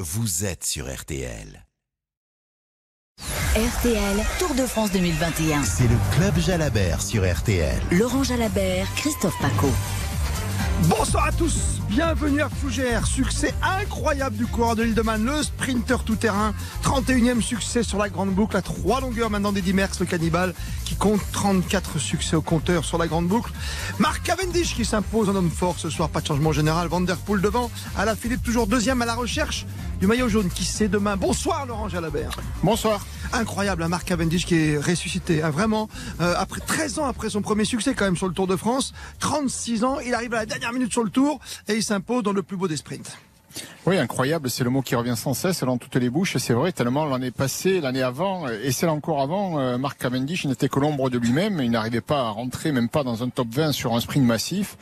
vous 0.00 0.46
êtes 0.46 0.64
sur 0.64 0.90
RTL. 0.90 1.66
RTL, 3.54 4.24
Tour 4.38 4.54
de 4.54 4.62
France 4.62 4.92
2021. 4.92 5.62
C'est 5.62 5.88
le 5.88 5.96
Club 6.14 6.38
Jalabert 6.38 7.02
sur 7.02 7.30
RTL. 7.30 7.78
Laurent 7.90 8.24
Jalabert, 8.24 8.86
Christophe 8.94 9.38
Paco. 9.42 9.68
Bonsoir 10.84 11.26
à 11.26 11.32
tous, 11.32 11.78
bienvenue 11.90 12.40
à 12.40 12.48
Fougères. 12.48 13.06
Succès 13.06 13.52
incroyable 13.62 14.36
du 14.36 14.46
coureur 14.46 14.76
de 14.76 14.82
l'île 14.82 14.94
de 14.94 15.02
Man, 15.02 15.22
le 15.22 15.42
sprinter 15.42 16.02
tout-terrain. 16.04 16.54
31e 16.82 17.42
succès 17.42 17.82
sur 17.82 17.98
la 17.98 18.08
grande 18.08 18.30
boucle, 18.30 18.56
à 18.56 18.62
trois 18.62 19.02
longueurs 19.02 19.28
maintenant 19.28 19.52
d'Eddie 19.52 19.74
Merckx, 19.74 20.00
le 20.00 20.06
cannibale, 20.06 20.54
qui 20.86 20.94
compte 20.94 21.20
34 21.32 21.98
succès 21.98 22.34
au 22.34 22.40
compteur 22.40 22.86
sur 22.86 22.96
la 22.96 23.06
grande 23.06 23.28
boucle. 23.28 23.52
Marc 23.98 24.22
Cavendish 24.22 24.74
qui 24.74 24.86
s'impose 24.86 25.28
en 25.28 25.36
homme 25.36 25.50
fort 25.50 25.74
ce 25.78 25.90
soir, 25.90 26.08
pas 26.08 26.22
de 26.22 26.26
changement 26.26 26.52
général. 26.52 26.88
Van 26.88 27.02
Der 27.02 27.18
Poel 27.18 27.42
devant, 27.42 27.70
à 27.98 28.06
la 28.06 28.16
Philippe 28.16 28.42
toujours 28.42 28.66
deuxième 28.66 29.02
à 29.02 29.06
la 29.06 29.14
recherche 29.14 29.66
du 30.00 30.06
maillot 30.06 30.28
jaune 30.28 30.48
qui 30.48 30.64
sait 30.64 30.88
demain. 30.88 31.16
Bonsoir 31.16 31.66
Laurent 31.66 31.88
Jalabert. 31.88 32.30
Bonsoir. 32.62 33.04
Incroyable, 33.32 33.82
un 33.82 33.88
Marc 33.88 34.06
Cavendish 34.08 34.46
qui 34.46 34.54
est 34.56 34.78
ressuscité. 34.78 35.42
hein, 35.42 35.50
vraiment, 35.50 35.88
euh, 36.20 36.34
après 36.36 36.60
13 36.60 36.98
ans 36.98 37.04
après 37.04 37.30
son 37.30 37.42
premier 37.42 37.64
succès 37.64 37.94
quand 37.94 38.06
même 38.06 38.16
sur 38.16 38.26
le 38.26 38.34
Tour 38.34 38.46
de 38.46 38.56
France, 38.56 38.92
36 39.20 39.84
ans, 39.84 40.00
il 40.00 40.14
arrive 40.14 40.32
à 40.34 40.38
la 40.38 40.46
dernière 40.46 40.72
minute 40.72 40.90
sur 40.90 41.04
le 41.04 41.10
Tour 41.10 41.38
et 41.68 41.74
il 41.74 41.82
s'impose 41.82 42.22
dans 42.22 42.32
le 42.32 42.42
plus 42.42 42.56
beau 42.56 42.66
des 42.66 42.78
sprints. 42.78 43.18
Oui, 43.86 43.98
incroyable, 43.98 44.50
c'est 44.50 44.62
le 44.62 44.70
mot 44.70 44.82
qui 44.82 44.94
revient 44.94 45.16
sans 45.16 45.34
cesse 45.34 45.64
dans 45.64 45.78
toutes 45.78 45.96
les 45.96 46.10
bouches, 46.10 46.36
et 46.36 46.38
c'est 46.38 46.52
vrai, 46.52 46.70
tellement 46.70 47.06
l'année 47.06 47.30
passée, 47.30 47.80
l'année 47.80 48.02
avant, 48.02 48.46
et 48.48 48.72
celle 48.72 48.90
encore 48.90 49.20
avant, 49.20 49.58
euh, 49.58 49.78
Marc 49.78 49.98
Cavendish 49.98 50.44
n'était 50.44 50.68
que 50.68 50.78
l'ombre 50.78 51.10
de 51.10 51.18
lui-même, 51.18 51.60
il 51.62 51.70
n'arrivait 51.70 52.00
pas 52.00 52.20
à 52.20 52.28
rentrer, 52.28 52.72
même 52.72 52.88
pas 52.88 53.02
dans 53.04 53.22
un 53.22 53.30
top 53.30 53.48
20 53.50 53.72
sur 53.72 53.94
un 53.94 54.00
sprint 54.00 54.24
massif, 54.24 54.76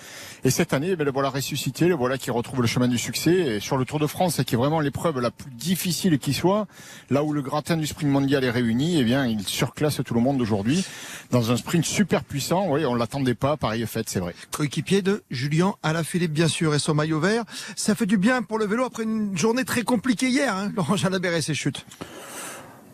et 0.45 0.51
cette 0.51 0.73
année, 0.73 0.97
ben, 0.97 1.05
le 1.05 1.13
voilà 1.13 1.31
ressuscité, 1.31 1.87
le 1.87 1.95
voilà 1.95 2.19
qui 2.19 2.31
retrouve 2.31 2.61
le 2.61 2.67
chemin 2.67 2.89
du 2.89 2.99
succès, 2.99 3.33
et 3.33 3.61
sur 3.61 3.77
le 3.77 3.85
Tour 3.85 4.01
de 4.01 4.07
France, 4.07 4.41
qui 4.45 4.55
est 4.55 4.59
vraiment 4.59 4.81
l'épreuve 4.81 5.21
la 5.21 5.31
plus 5.31 5.51
difficile 5.51 6.19
qui 6.19 6.35
soit, 6.35 6.67
là 7.09 7.23
où 7.23 7.33
le 7.33 7.41
gratin 7.41 7.77
du 7.77 7.87
sprint 7.87 8.11
mondial 8.11 8.45
est 8.45 8.51
réuni, 8.51 8.99
eh 8.99 9.05
bien, 9.05 9.27
il 9.27 9.47
surclasse 9.47 10.01
tout 10.05 10.15
le 10.15 10.21
monde 10.21 10.41
aujourd'hui, 10.41 10.85
dans 11.31 11.53
un 11.53 11.57
sprint 11.57 11.85
super 11.85 12.25
puissant, 12.25 12.67
oui, 12.69 12.85
on 12.85 12.95
l'attendait 12.95 13.35
pas, 13.35 13.57
pareil 13.57 13.87
fait, 13.87 14.09
c'est 14.09 14.21
vrai. 14.21 14.35
Coéquipier 14.51 15.03
de 15.03 15.23
Julien 15.31 15.75
Alaphilippe 15.83 16.33
bien 16.33 16.49
sûr 16.49 16.75
et 16.75 16.79
son 16.79 16.95
maillot 16.95 17.21
vert, 17.21 17.45
ça 17.77 17.95
fait 17.95 18.07
du 18.07 18.19
bien 18.19 18.43
pour 18.43 18.58
le 18.59 18.67
vélo 18.67 18.85
après 18.85 19.05
une 19.05 19.37
journée 19.37 19.65
très 19.65 19.83
compliquée 19.83 20.29
hier, 20.29 20.55
hein, 20.55 20.73
Laurent 20.77 20.97
Jalabert 20.97 21.35
et 21.35 21.43
ses 21.43 21.55
chutes. 21.55 21.87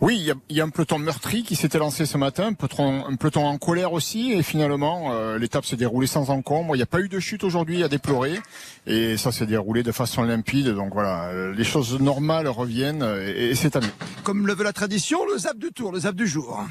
Oui, 0.01 0.17
il 0.19 0.25
y, 0.25 0.31
a, 0.31 0.35
il 0.51 0.57
y 0.57 0.61
a 0.61 0.65
un 0.65 0.69
peloton 0.69 0.99
meurtri 0.99 1.45
qui 1.45 1.57
s'était 1.57 1.79
lancé 1.79 2.05
ce 2.05 2.19
matin, 2.19 2.49
un 2.49 2.53
peloton, 2.53 3.07
un 3.07 3.15
peloton 3.15 3.47
en 3.47 3.57
colère 3.57 3.93
aussi, 3.93 4.33
et 4.33 4.43
finalement 4.43 5.13
euh, 5.13 5.39
l'étape 5.39 5.65
s'est 5.65 5.77
déroulée 5.77 6.09
sans 6.09 6.31
encombre. 6.31 6.75
Il 6.75 6.79
n'y 6.79 6.83
a 6.83 6.87
pas 6.87 7.01
eu 7.01 7.09
de 7.09 7.19
chute 7.21 7.43
aujourd'hui 7.43 7.83
à 7.83 7.89
déplorer, 7.89 8.39
et 8.87 9.17
ça 9.17 9.33
s'est 9.33 9.47
déroulé 9.47 9.83
de 9.83 9.93
façon 9.93 10.23
limpide. 10.25 10.69
Donc 10.69 10.93
voilà, 10.93 11.29
euh, 11.29 11.55
les 11.55 11.65
choses 11.65 11.99
normales 12.01 12.49
reviennent, 12.49 13.07
et, 13.25 13.51
et 13.51 13.55
c'est 13.55 13.75
mieux. 13.77 13.89
Comme 14.25 14.47
le 14.47 14.55
veut 14.55 14.65
la 14.65 14.75
tradition, 14.75 15.21
le 15.33 15.39
zap 15.39 15.57
du 15.59 15.73
tour, 15.73 15.93
le 15.93 16.01
zap 16.01 16.15
du 16.15 16.27
jour. 16.27 16.63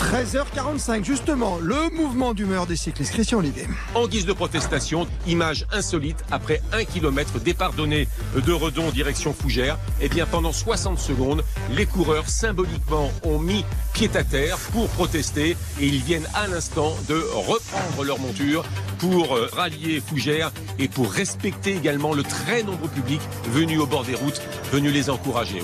13h45, 0.00 1.04
justement, 1.04 1.58
le 1.62 1.90
mouvement 1.94 2.34
d'humeur 2.34 2.66
des 2.66 2.76
cyclistes. 2.76 3.12
Christian 3.12 3.38
Olivier. 3.38 3.66
En 3.94 4.06
guise 4.06 4.26
de 4.26 4.32
protestation, 4.32 5.06
image 5.26 5.66
insolite, 5.72 6.24
après 6.30 6.62
un 6.72 6.84
kilomètre, 6.84 7.38
départ 7.40 7.72
donné 7.72 8.08
de 8.34 8.52
Redon 8.52 8.90
direction 8.90 9.32
Fougères, 9.32 9.78
et 10.00 10.08
bien 10.08 10.26
pendant 10.26 10.52
60 10.52 10.98
secondes, 10.98 11.44
les 11.70 11.86
coureurs 11.86 12.28
symboliquement 12.28 13.10
ont 13.24 13.38
mis 13.38 13.64
pied 13.92 14.10
à 14.14 14.24
terre 14.24 14.58
pour 14.72 14.88
protester 14.88 15.56
et 15.80 15.86
ils 15.86 16.02
viennent 16.02 16.28
à 16.34 16.46
l'instant 16.46 16.94
de 17.08 17.14
reprendre 17.14 18.04
leur 18.04 18.18
monture 18.18 18.64
pour 18.98 19.34
euh, 19.34 19.48
rallier 19.52 20.00
Fougères 20.00 20.52
et 20.78 20.88
pour 20.88 21.10
respecter 21.10 21.76
également 21.76 22.12
le 22.12 22.22
très 22.22 22.62
nombreux 22.62 22.88
public 22.88 23.20
venu 23.50 23.78
au 23.78 23.86
bord 23.86 24.04
des 24.04 24.14
routes, 24.14 24.40
venu 24.72 24.90
les 24.90 25.10
encourager. 25.10 25.62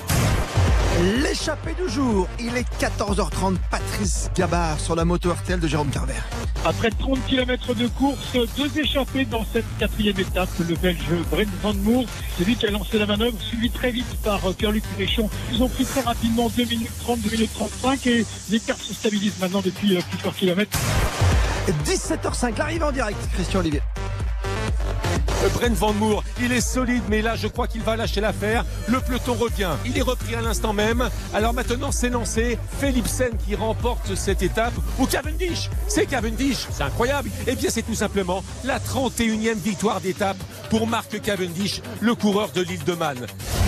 L'échappée 1.00 1.74
du 1.74 1.90
jour, 1.90 2.28
il 2.38 2.54
est 2.54 2.68
14h30, 2.78 3.56
Patrice 3.70 4.30
Gabard 4.36 4.78
sur 4.78 4.94
la 4.94 5.06
moto 5.06 5.32
RTL 5.32 5.58
de 5.58 5.66
Jérôme 5.66 5.88
Carver. 5.88 6.20
Après 6.66 6.90
30 6.90 7.18
km 7.26 7.74
de 7.74 7.86
course, 7.88 8.36
deux 8.56 8.78
échappées 8.78 9.24
dans 9.24 9.44
cette 9.50 9.64
quatrième 9.78 10.20
étape. 10.20 10.50
Le 10.58 10.76
Belge 10.76 10.98
Brent 11.30 11.48
Van 11.62 11.74
Moer, 11.74 12.06
c'est 12.36 12.44
lui 12.44 12.56
qui 12.56 12.66
a 12.66 12.70
lancé 12.70 12.98
la 12.98 13.06
manœuvre, 13.06 13.40
suivi 13.40 13.70
très 13.70 13.90
vite 13.90 14.20
par 14.22 14.44
euh, 14.46 14.52
Pierre-Luc 14.52 14.84
Méchon. 14.98 15.30
Ils 15.52 15.62
ont 15.62 15.68
pris 15.68 15.86
très 15.86 16.02
rapidement 16.02 16.50
2 16.54 16.64
minutes 16.64 16.90
30, 17.00 17.20
2 17.20 17.30
minutes 17.30 17.54
35 17.54 18.06
et 18.08 18.26
l'écart 18.50 18.76
se 18.76 18.92
stabilise 18.92 19.38
maintenant 19.40 19.62
depuis 19.64 19.96
euh, 19.96 20.00
plusieurs 20.10 20.34
kilomètres. 20.34 20.78
17h05, 21.86 22.58
l'arrivée 22.58 22.84
en 22.84 22.92
direct, 22.92 23.18
Christian 23.32 23.60
Olivier. 23.60 23.80
Euh, 25.42 25.48
Brent 25.48 25.74
Van 25.74 25.92
Moer, 25.92 26.22
il 26.40 26.52
est 26.52 26.60
solide, 26.60 27.02
mais 27.08 27.22
là, 27.22 27.34
je 27.36 27.48
crois 27.48 27.66
qu'il 27.66 27.82
va 27.82 27.96
lâcher 27.96 28.20
l'affaire. 28.20 28.64
Le 28.88 29.00
peloton 29.00 29.34
revient. 29.34 29.70
Il 29.84 29.98
est 29.98 30.02
repris 30.02 30.34
à 30.34 30.40
l'instant 30.40 30.72
même. 30.72 31.08
Alors 31.34 31.52
maintenant, 31.52 31.90
c'est 31.90 32.10
lancé. 32.10 32.58
Philipsen 32.80 33.36
qui 33.44 33.54
remporte 33.54 34.14
cette 34.14 34.42
étape. 34.42 34.74
Ou 34.98 35.06
Cavendish. 35.06 35.70
C'est 35.88 36.06
Cavendish. 36.06 36.66
C'est 36.70 36.84
incroyable. 36.84 37.30
Eh 37.46 37.54
bien, 37.54 37.70
c'est 37.70 37.82
tout 37.82 37.94
simplement 37.94 38.44
la 38.64 38.78
31e 38.78 39.56
victoire 39.56 40.00
d'étape 40.00 40.36
pour 40.72 40.86
Marc 40.86 41.20
Cavendish, 41.20 41.82
le 42.00 42.14
coureur 42.14 42.50
de 42.52 42.62
l'île 42.62 42.82
de 42.84 42.94
Man. 42.94 43.18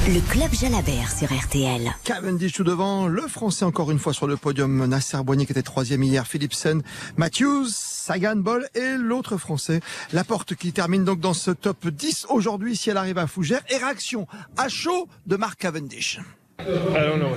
Le 0.09 0.21
Club 0.33 0.51
Jalabert 0.55 1.13
sur 1.13 1.31
RTL. 1.31 1.95
Cavendish 2.03 2.55
tout 2.55 2.65
devant, 2.65 3.09
le 3.09 3.29
français 3.29 3.67
encore 3.67 3.91
une 3.91 3.99
fois 3.99 4.15
sur 4.15 4.27
le 4.27 4.39
podium, 4.39 4.87
Nasser 4.87 5.19
Boigny 5.23 5.45
qui 5.45 5.53
était 5.53 5.61
troisième 5.61 6.03
hier, 6.03 6.27
Philipsen, 6.27 6.81
Matthews, 7.19 7.67
Sagan 7.69 8.37
Ball 8.37 8.67
et 8.75 8.97
l'autre 8.97 9.37
français, 9.37 9.81
Laporte 10.15 10.55
qui 10.55 10.73
termine 10.73 11.05
donc 11.05 11.21
dans 11.21 11.35
ce 11.35 11.51
top 11.51 11.89
10 11.89 12.29
aujourd'hui 12.31 12.75
si 12.75 12.89
elle 12.89 12.97
arrive 12.97 13.19
à 13.19 13.27
Fougères. 13.27 13.65
Et 13.69 13.77
réaction 13.77 14.27
à 14.57 14.71
chaud 14.71 15.07
de 15.27 15.37
Marc 15.37 15.61
Cavendish. 15.61 16.21
I 16.61 16.65
don't 16.65 17.19
know. 17.19 17.35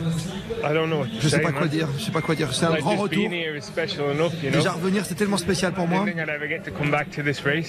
I 0.64 0.74
don't 0.74 0.88
know. 0.90 1.00
what 1.00 1.08
to 1.08 1.20
Je 1.22 1.28
sais 1.28 1.40
pas 1.42 1.52
quoi 1.52 1.68
dire, 1.68 1.88
je 1.98 2.04
sais 2.06 2.12
pas 2.12 2.22
quoi 2.22 2.36
dire. 2.36 2.54
C'est 2.54 2.66
un 2.66 2.70
Like, 2.70 2.82
grand 2.82 2.96
retour. 2.96 3.30
Déjà 4.52 4.72
revenir, 4.72 5.06
c'est 5.06 5.16
tellement 5.16 5.38
spécial 5.38 5.74
pour 5.74 5.86
I 5.86 5.88
moi. 5.88 6.06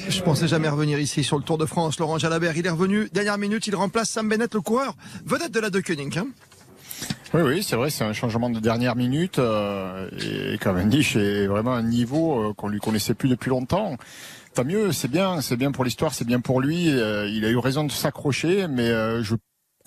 Je 0.08 0.22
pensais 0.22 0.48
jamais 0.48 0.69
revenir 0.69 0.98
ici 0.98 1.25
sur 1.25 1.37
le 1.38 1.42
Tour 1.44 1.58
de 1.58 1.66
France. 1.66 1.98
Laurent 1.98 2.19
Jalabert, 2.19 2.56
il 2.56 2.66
est 2.66 2.70
revenu. 2.70 3.08
Dernière 3.12 3.38
minute, 3.38 3.66
il 3.66 3.75
remplace 3.75 4.10
Sam 4.10 4.28
Bennett, 4.28 4.54
le 4.54 4.60
coureur, 4.60 4.94
vedette 5.25 5.53
de 5.53 5.60
la 5.60 5.70
De 5.70 5.81
Koenig. 5.81 6.19
hein. 6.19 6.26
Oui, 7.34 7.42
oui, 7.42 7.62
c'est 7.62 7.76
vrai, 7.76 7.91
c'est 7.91 8.04
un 8.04 8.12
changement 8.14 8.48
de 8.50 8.58
dernière 8.58 8.97
minute, 8.97 9.38
euh, 9.38 10.08
et 10.53 10.56
Cavendish 10.58 11.14
est 11.16 11.47
vraiment 11.47 11.75
à 11.75 11.78
un 11.78 11.82
niveau 11.82 12.41
euh, 12.50 12.54
qu'on 12.54 12.69
lui 12.69 12.81
connaissait 12.81 13.12
plus 13.14 13.28
depuis 13.28 13.50
longtemps. 13.50 13.97
Tant 14.54 14.64
mieux, 14.64 14.92
c'est 14.92 15.08
bien, 15.10 15.42
c'est 15.42 15.56
bien 15.56 15.70
pour 15.70 15.84
l'histoire, 15.84 16.14
c'est 16.14 16.25
bien 16.25 16.41
pour 16.41 16.60
lui. 16.62 16.91
euh, 16.91 17.28
il 17.28 17.44
a 17.44 17.50
eu 17.50 17.58
raison 17.58 17.84
de 17.84 17.92
s'accrocher, 17.92 18.66
mais 18.66 18.88
euh, 18.88 19.22
je 19.22 19.34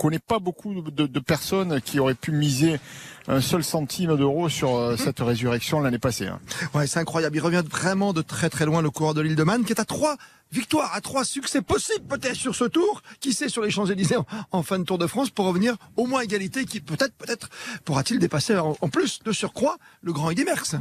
connais 0.01 0.19
pas 0.19 0.39
beaucoup 0.39 0.73
de, 0.81 1.05
de 1.05 1.19
personnes 1.19 1.79
qui 1.81 1.99
auraient 1.99 2.15
pu 2.15 2.31
miser 2.31 2.79
un 3.27 3.39
seul 3.39 3.63
centime 3.63 4.17
d'euro 4.17 4.49
sur 4.49 4.75
euh, 4.75 4.97
cette 4.97 5.19
résurrection 5.19 5.79
l'année 5.79 5.99
passée. 5.99 6.27
hein. 6.27 6.39
Ouais, 6.73 6.87
c'est 6.87 6.99
incroyable. 6.99 7.35
Il 7.35 7.41
revient 7.41 7.63
vraiment 7.69 8.11
de 8.11 8.21
très 8.23 8.49
très 8.49 8.65
loin, 8.65 8.81
le 8.81 8.89
coureur 8.89 9.13
de 9.13 9.21
l'île 9.21 9.35
de 9.35 9.43
Man, 9.43 9.63
qui 9.63 9.73
est 9.73 9.79
à 9.79 9.85
trois 9.85 10.17
victoires, 10.51 10.91
à 10.95 11.01
trois 11.01 11.23
succès 11.23 11.61
possibles 11.61 12.05
peut-être 12.07 12.35
sur 12.35 12.55
ce 12.55 12.63
tour. 12.65 13.03
Qui 13.19 13.31
sait 13.33 13.47
sur 13.47 13.61
les 13.61 13.69
Champs-Élysées 13.69 14.17
en, 14.17 14.25
en 14.51 14.63
fin 14.63 14.79
de 14.79 14.83
Tour 14.85 14.97
de 14.97 15.05
France 15.07 15.29
pour 15.29 15.45
revenir 15.45 15.75
au 15.97 16.07
moins 16.07 16.21
à 16.21 16.23
égalité, 16.23 16.65
qui 16.65 16.79
peut-être, 16.81 17.13
peut-être 17.15 17.49
pourra-t-il 17.85 18.19
dépasser 18.19 18.57
en, 18.57 18.75
en 18.81 18.89
plus 18.89 19.19
de 19.23 19.31
surcroît 19.31 19.77
le 20.01 20.13
grand 20.13 20.31
Eddy 20.31 20.43
Merckx. 20.43 20.75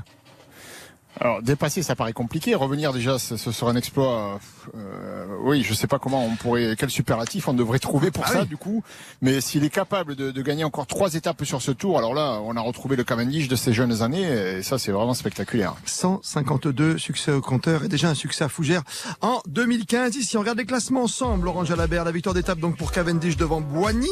Alors 1.18 1.42
dépasser, 1.42 1.82
ça 1.82 1.96
paraît 1.96 2.12
compliqué. 2.12 2.54
Revenir 2.54 2.92
déjà, 2.92 3.18
ce, 3.18 3.36
ce 3.36 3.50
serait 3.52 3.72
un 3.72 3.76
exploit. 3.76 4.38
euh, 4.74 5.26
oui, 5.42 5.62
je 5.62 5.74
sais 5.74 5.86
pas 5.86 5.98
comment 5.98 6.24
on 6.24 6.36
pourrait, 6.36 6.76
quel 6.78 6.88
superlatif 6.90 7.48
on 7.48 7.52
devrait 7.54 7.78
trouver 7.78 8.10
pour 8.10 8.24
Ah 8.26 8.32
ça 8.32 8.40
oui. 8.42 8.46
du 8.46 8.56
coup. 8.56 8.82
Mais 9.20 9.40
s'il 9.40 9.64
est 9.64 9.70
capable 9.70 10.14
de, 10.14 10.30
de 10.30 10.42
gagner 10.42 10.64
encore 10.64 10.86
trois 10.86 11.14
étapes 11.14 11.44
sur 11.44 11.60
ce 11.62 11.72
tour, 11.72 11.98
alors 11.98 12.14
là, 12.14 12.40
on 12.44 12.56
a 12.56 12.60
retrouvé 12.60 12.96
le 12.96 13.04
Cavendish 13.04 13.48
de 13.48 13.56
ses 13.56 13.72
jeunes 13.72 14.02
années, 14.02 14.22
et 14.22 14.62
ça 14.62 14.78
c'est 14.78 14.92
vraiment 14.92 15.14
spectaculaire. 15.14 15.74
152 15.84 16.98
succès 16.98 17.32
au 17.32 17.40
compteur 17.40 17.84
et 17.84 17.88
déjà 17.88 18.08
un 18.08 18.14
succès 18.14 18.44
à 18.44 18.48
Fougères 18.48 18.82
en 19.20 19.40
2015. 19.48 20.16
Ici, 20.16 20.36
on 20.36 20.40
regarde 20.40 20.58
les 20.58 20.64
classements 20.66 21.02
ensemble. 21.02 21.44
Laurent 21.46 21.64
Jalabert, 21.64 22.04
la 22.04 22.12
victoire 22.12 22.34
d'étape 22.34 22.58
donc 22.60 22.76
pour 22.76 22.92
Cavendish 22.92 23.36
devant 23.36 23.60
Boigny. 23.60 24.08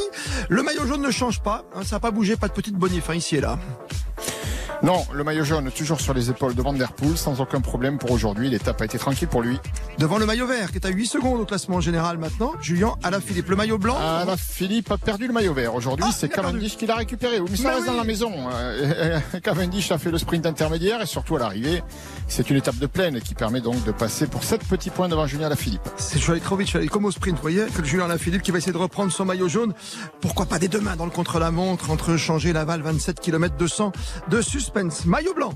Le 0.49 0.63
maillot 0.63 0.85
jaune 0.85 1.01
ne 1.01 1.11
change 1.11 1.41
pas. 1.41 1.63
hein, 1.75 1.83
ça 1.83 1.95
n'a 1.95 1.99
pas 1.99 2.11
bougé, 2.11 2.35
pas 2.35 2.47
de 2.49 2.53
petite 2.53 2.75
bonif 2.75 3.09
hein, 3.09 3.15
ici 3.15 3.37
et 3.37 3.41
là. 3.41 3.57
Non, 4.81 5.05
le 5.13 5.25
maillot 5.25 5.43
jaune 5.43 5.69
toujours 5.71 5.99
sur 5.99 6.13
les 6.13 6.29
épaules 6.29 6.55
de 6.55 6.61
Van 6.61 6.71
Der 6.71 6.93
Poel, 6.93 7.17
sans 7.17 7.41
aucun 7.41 7.59
problème 7.59 7.97
pour 7.97 8.11
aujourd'hui. 8.11 8.49
L'étape 8.49 8.81
a 8.81 8.85
été 8.85 8.97
tranquille 8.97 9.27
pour 9.27 9.41
lui. 9.41 9.59
Devant 9.97 10.17
le 10.17 10.25
maillot 10.25 10.47
vert 10.47 10.71
qui 10.71 10.77
est 10.77 10.85
à 10.85 10.89
8 10.89 11.05
secondes 11.05 11.41
au 11.41 11.45
classement 11.45 11.81
général 11.81 12.17
maintenant. 12.17 12.53
Julien 12.61 12.95
Alaphilippe. 13.03 13.49
Le 13.49 13.57
maillot 13.57 13.77
blanc. 13.77 13.97
Ah, 13.99 14.23
là, 14.25 14.37
Philippe 14.37 14.89
a 14.91 14.97
perdu 14.97 15.27
le 15.27 15.33
maillot 15.33 15.53
vert. 15.53 15.75
Aujourd'hui, 15.75 16.05
Ah, 16.07 16.13
c'est. 16.17 16.29
Cavendish 16.29 16.77
qui 16.77 16.85
l'a 16.85 16.95
récupéré. 16.95 17.41
Oui, 17.41 17.47
mais 17.51 17.57
ça 17.57 17.69
reste 17.71 17.81
oui. 17.81 17.87
dans 17.87 17.97
la 17.97 18.03
maison. 18.05 18.31
Euh, 18.53 19.19
Cavendish 19.43 19.91
a 19.91 19.97
fait 19.97 20.11
le 20.11 20.17
sprint 20.17 20.45
intermédiaire 20.45 21.01
et 21.01 21.05
surtout 21.05 21.35
à 21.35 21.39
l'arrivée, 21.39 21.83
c'est 22.29 22.49
une 22.49 22.55
étape 22.55 22.77
de 22.77 22.85
plaine 22.87 23.19
qui 23.19 23.35
permet 23.35 23.59
donc 23.59 23.83
de 23.83 23.91
passer 23.91 24.27
pour 24.27 24.45
7 24.45 24.63
petits 24.63 24.91
points 24.91 25.09
devant 25.09 25.27
Julien 25.27 25.49
Lafilippe. 25.49 25.81
C'est 25.97 26.19
Joalitrovic, 26.19 26.73
elle 26.75 26.83
est 26.85 26.87
comme 26.87 27.03
au 27.03 27.11
sprint, 27.11 27.35
vous 27.35 27.41
voyez, 27.41 27.65
que 27.65 27.83
Julien 27.83 28.05
Alaphilippe 28.05 28.43
qui 28.43 28.51
va 28.51 28.59
essayer 28.59 28.71
de 28.73 28.77
reprendre 28.77 29.11
son 29.11 29.25
maillot 29.25 29.49
jaune. 29.49 29.73
Pourquoi 30.21 30.45
pas 30.45 30.57
dès 30.57 30.69
demain 30.69 30.95
dans 30.95 31.05
le 31.05 31.11
contre-la-montre, 31.11 31.91
entre 31.91 32.15
changer 32.15 32.53
Laval, 32.53 32.81
27 32.81 33.19
km 33.19 33.55
200 33.57 33.91
de 34.29 34.41
suspense. 34.41 34.68
Maillot 35.05 35.33
blanc. 35.33 35.53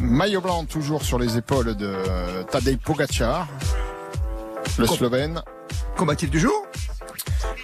Maillot 0.00 0.40
blanc 0.40 0.64
toujours 0.64 1.02
sur 1.02 1.18
les 1.18 1.36
épaules 1.36 1.74
de 1.76 1.94
Tadej 2.50 2.76
Pogacar, 2.78 3.48
le 4.78 4.86
Com- 4.86 4.96
Slovène. 4.96 5.42
Combatif 5.96 6.30
du 6.30 6.38
jour? 6.40 6.62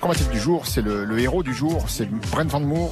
combatif 0.01 0.29
du 0.31 0.39
jour, 0.39 0.67
c'est 0.67 0.83
le, 0.83 1.05
le 1.05 1.19
héros 1.19 1.43
du 1.43 1.55
jour, 1.55 1.87
c'est 1.89 2.09
Brent 2.31 2.47
Van 2.51 2.61
Moor. 2.61 2.91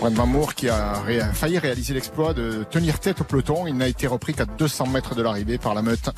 Brent 0.00 0.10
Van 0.14 0.26
Moor 0.26 0.54
qui 0.54 0.68
a 0.68 0.94
ré- 1.00 1.20
failli 1.34 1.58
réaliser 1.58 1.92
l'exploit 1.94 2.32
de 2.34 2.64
tenir 2.70 2.98
tête 3.00 3.20
au 3.20 3.24
peloton. 3.24 3.66
Il 3.66 3.76
n'a 3.76 3.86
été 3.86 4.06
repris 4.06 4.32
qu'à 4.34 4.46
200 4.46 4.86
mètres 4.86 5.14
de 5.14 5.22
l'arrivée 5.22 5.58
par 5.58 5.74
la 5.74 5.82
meute. 5.82 6.10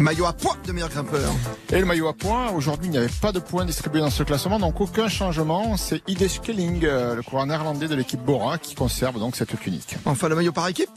Maillot 0.00 0.24
à 0.24 0.32
poids 0.32 0.56
de 0.66 0.72
meilleur 0.72 0.88
grimpeur. 0.88 1.30
Et 1.70 1.78
le 1.78 1.84
maillot 1.84 2.08
à 2.08 2.14
points, 2.14 2.50
aujourd'hui 2.52 2.86
il 2.86 2.90
n'y 2.90 2.96
avait 2.96 3.10
pas 3.20 3.32
de 3.32 3.38
points 3.38 3.66
distribués 3.66 4.00
dans 4.00 4.08
ce 4.08 4.22
classement, 4.22 4.58
donc 4.58 4.80
aucun 4.80 5.08
changement. 5.08 5.76
C'est 5.76 6.00
Ide 6.08 6.26
Skelling, 6.26 6.86
euh, 6.86 7.14
le 7.14 7.22
coureur 7.22 7.44
néerlandais 7.44 7.86
de 7.86 7.94
l'équipe 7.94 8.18
Bora, 8.18 8.56
qui 8.56 8.74
conserve 8.74 9.18
donc 9.18 9.36
cette 9.36 9.60
tunique. 9.60 9.96
Enfin, 10.06 10.30
le 10.30 10.36
maillot 10.36 10.52
par 10.52 10.68
équipe? 10.68 10.88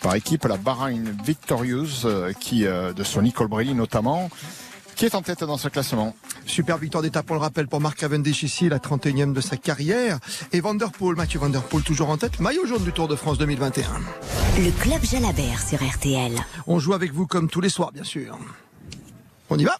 Par 0.00 0.14
équipe, 0.14 0.44
la 0.44 0.56
Bahrain 0.56 1.02
Victorieuse, 1.24 2.02
euh, 2.04 2.32
qui, 2.32 2.64
euh, 2.64 2.92
de 2.92 3.02
Sonny 3.02 3.32
Colbrelli 3.32 3.74
notamment, 3.74 4.30
qui 5.00 5.06
est 5.06 5.14
en 5.14 5.22
tête 5.22 5.44
dans 5.44 5.56
ce 5.56 5.68
classement. 5.68 6.14
Super 6.44 6.76
victoire 6.76 7.02
d'étape, 7.02 7.30
on 7.30 7.32
le 7.32 7.40
rappelle, 7.40 7.66
pour 7.66 7.80
Marc 7.80 7.96
Cavendish 7.96 8.42
ici, 8.42 8.68
la 8.68 8.76
31e 8.76 9.32
de 9.32 9.40
sa 9.40 9.56
carrière. 9.56 10.18
Et 10.52 10.60
Vanderpool, 10.60 11.16
Mathieu 11.16 11.38
Vanderpool 11.38 11.82
toujours 11.82 12.10
en 12.10 12.18
tête, 12.18 12.38
maillot 12.38 12.66
jaune 12.66 12.84
du 12.84 12.92
Tour 12.92 13.08
de 13.08 13.16
France 13.16 13.38
2021. 13.38 13.82
Le 14.58 14.70
club 14.78 15.02
Jalabert 15.02 15.66
sur 15.66 15.82
RTL. 15.82 16.32
On 16.66 16.78
joue 16.78 16.92
avec 16.92 17.14
vous 17.14 17.26
comme 17.26 17.48
tous 17.48 17.62
les 17.62 17.70
soirs, 17.70 17.92
bien 17.92 18.04
sûr. 18.04 18.38
On 19.48 19.58
y 19.58 19.64
va? 19.64 19.78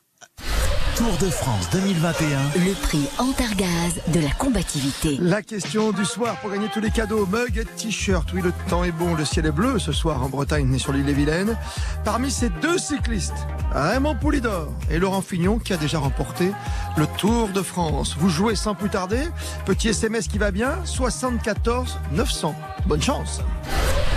Tour 1.00 1.16
de 1.16 1.32
France 1.32 1.70
2021. 1.72 2.38
Le 2.56 2.74
prix 2.74 3.08
Antargaz 3.16 4.02
de 4.08 4.20
la 4.20 4.28
combativité. 4.32 5.16
La 5.18 5.40
question 5.40 5.92
du 5.92 6.04
soir 6.04 6.38
pour 6.42 6.50
gagner 6.50 6.68
tous 6.68 6.80
les 6.80 6.90
cadeaux, 6.90 7.24
mug 7.24 7.56
et 7.56 7.64
t-shirt. 7.64 8.30
Oui, 8.34 8.42
le 8.42 8.52
temps 8.68 8.84
est 8.84 8.92
bon, 8.92 9.14
le 9.14 9.24
ciel 9.24 9.46
est 9.46 9.50
bleu 9.50 9.78
ce 9.78 9.92
soir 9.92 10.22
en 10.22 10.28
Bretagne 10.28 10.74
et 10.74 10.78
sur 10.78 10.92
l'île 10.92 11.08
et 11.08 11.14
Vilaine. 11.14 11.56
Parmi 12.04 12.30
ces 12.30 12.50
deux 12.50 12.76
cyclistes, 12.76 13.46
Raymond 13.72 14.16
Poulidor 14.16 14.68
et 14.90 14.98
Laurent 14.98 15.22
Fignon 15.22 15.58
qui 15.58 15.72
a 15.72 15.78
déjà 15.78 15.98
remporté 15.98 16.52
le 16.98 17.06
Tour 17.16 17.48
de 17.48 17.62
France. 17.62 18.14
Vous 18.18 18.28
jouez 18.28 18.54
sans 18.54 18.74
plus 18.74 18.90
tarder. 18.90 19.22
Petit 19.64 19.88
SMS 19.88 20.28
qui 20.28 20.36
va 20.36 20.50
bien, 20.50 20.84
74 20.84 21.98
900. 22.12 22.54
Bonne 22.84 23.00
chance. 23.00 23.40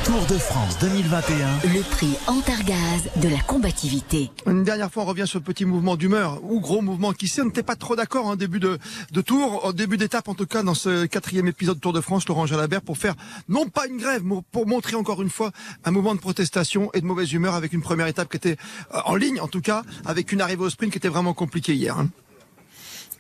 Tour 0.06 0.26
de 0.28 0.38
France 0.38 0.78
2021. 0.80 1.74
Le 1.74 1.82
prix 1.82 2.16
Antargaz 2.28 3.10
de 3.22 3.30
la 3.30 3.40
combativité. 3.40 4.32
Une 4.46 4.64
dernière 4.64 4.92
fois, 4.92 5.04
on 5.04 5.06
revient 5.06 5.26
sur 5.26 5.40
le 5.40 5.44
petit 5.46 5.64
mouvement 5.66 5.96
d'humeur, 5.96 6.42
ou 6.44 6.60
gros 6.60 6.82
mouvement 6.82 7.14
qui 7.14 7.28
sait, 7.28 7.42
on 7.42 7.46
n'était 7.46 7.64
pas 7.64 7.76
trop 7.76 7.96
d'accord 7.96 8.26
en 8.28 8.36
début 8.36 8.60
de, 8.60 8.78
de 9.12 9.22
tour, 9.22 9.66
en 9.66 9.72
début 9.72 9.96
d'étape 9.98 10.28
en 10.28 10.34
tout 10.36 10.46
cas, 10.46 10.62
dans 10.62 10.74
ce 10.74 11.06
quatrième 11.06 11.48
épisode 11.48 11.80
Tour 11.80 11.94
de 11.94 12.02
France, 12.02 12.28
Laurent 12.28 12.46
Jalabert, 12.46 12.82
pour 12.82 12.98
faire, 12.98 13.16
non 13.48 13.68
pas 13.68 13.88
une 13.88 13.98
grève, 13.98 14.24
mais 14.26 14.36
pour 14.52 14.68
montrer 14.68 14.96
encore 14.96 15.22
une 15.22 15.30
fois 15.30 15.52
un 15.86 15.92
mouvement 15.92 16.16
de 16.16 16.20
protestation 16.20 16.90
et 16.94 17.02
de 17.02 17.06
mauvaise 17.06 17.32
humeur 17.32 17.56
avec 17.56 17.72
une 17.72 17.82
première 17.82 18.08
étape 18.08 18.30
qui 18.30 18.38
était 18.38 18.58
euh, 18.94 19.00
en 19.06 19.16
ligne 19.16 19.40
en 19.40 19.48
tout 19.48 19.62
cas, 19.62 19.84
avec 20.06 20.32
une 20.32 20.42
arrivée 20.42 20.64
au 20.64 20.70
sprint 20.70 20.92
qui 20.92 20.98
était 20.98 21.08
vraiment 21.10 21.34
compliquée 21.34 21.76
hier. 21.76 21.98
hein. 21.98 22.10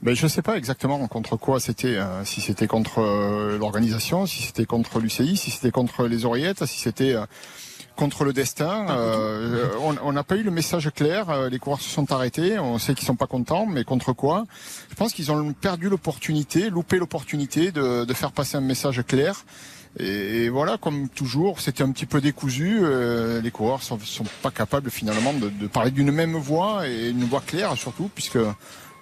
Mais 0.06 0.16
je 0.16 0.24
ne 0.24 0.30
sais 0.30 0.42
pas 0.42 0.58
exactement 0.58 1.08
contre 1.08 1.38
quoi 1.38 1.62
c'était, 1.62 1.96
euh, 1.96 2.26
si 2.26 2.42
c'était 2.42 2.68
contre 2.68 3.00
euh, 3.00 3.58
l'organisation, 3.58 4.26
si 4.26 4.44
c'était 4.44 4.66
contre 4.66 5.00
l'UCI, 5.00 5.38
si 5.38 5.50
c'était 5.50 5.72
contre 5.72 6.08
les 6.08 6.26
oreillettes, 6.26 6.66
si 6.66 6.78
c'était 6.78 7.14
euh, 7.14 7.26
contre 7.96 8.26
le 8.26 8.34
destin. 8.34 8.86
On 9.80 10.12
n'a 10.12 10.24
pas 10.24 10.36
eu 10.36 10.44
le 10.44 10.52
message 10.52 10.92
clair. 10.94 11.48
Les 11.50 11.60
coureurs 11.60 11.80
se 11.80 11.90
sont 11.90 12.12
arrêtés. 12.12 12.60
On 12.60 12.80
sait 12.80 12.96
qu'ils 12.96 13.06
sont 13.06 13.16
pas 13.16 13.28
contents, 13.28 13.66
mais 13.66 13.84
contre 13.84 14.14
quoi? 14.14 14.46
Je 14.90 14.96
pense 14.96 15.14
qu'ils 15.14 15.32
ont 15.32 15.54
perdu 15.54 15.90
l'opportunité, 15.90 16.70
loupé 16.72 16.98
l'opportunité 16.98 17.72
de, 17.72 18.04
de 18.04 18.14
faire 18.14 18.32
passer 18.32 18.58
un 18.58 18.62
message 18.62 19.04
clair. 19.08 19.46
Et, 20.00 20.46
et 20.46 20.50
voilà, 20.50 20.78
comme 20.80 21.08
toujours, 21.08 21.62
c'était 21.62 21.84
un 21.84 21.92
petit 21.92 22.08
peu 22.08 22.20
décousu. 22.20 22.80
euh, 22.82 23.40
les 23.42 23.52
coureurs 23.52 23.84
sont, 23.84 24.00
sont 24.00 24.26
pas 24.42 24.50
capables 24.52 24.90
finalement 24.90 25.32
de, 25.34 25.50
de 25.50 25.68
parler 25.68 25.92
d'une 25.92 26.12
même 26.12 26.36
voix 26.36 26.88
et 26.90 27.10
une 27.10 27.26
voix 27.26 27.44
claire 27.46 27.78
surtout, 27.78 28.10
puisque 28.14 28.40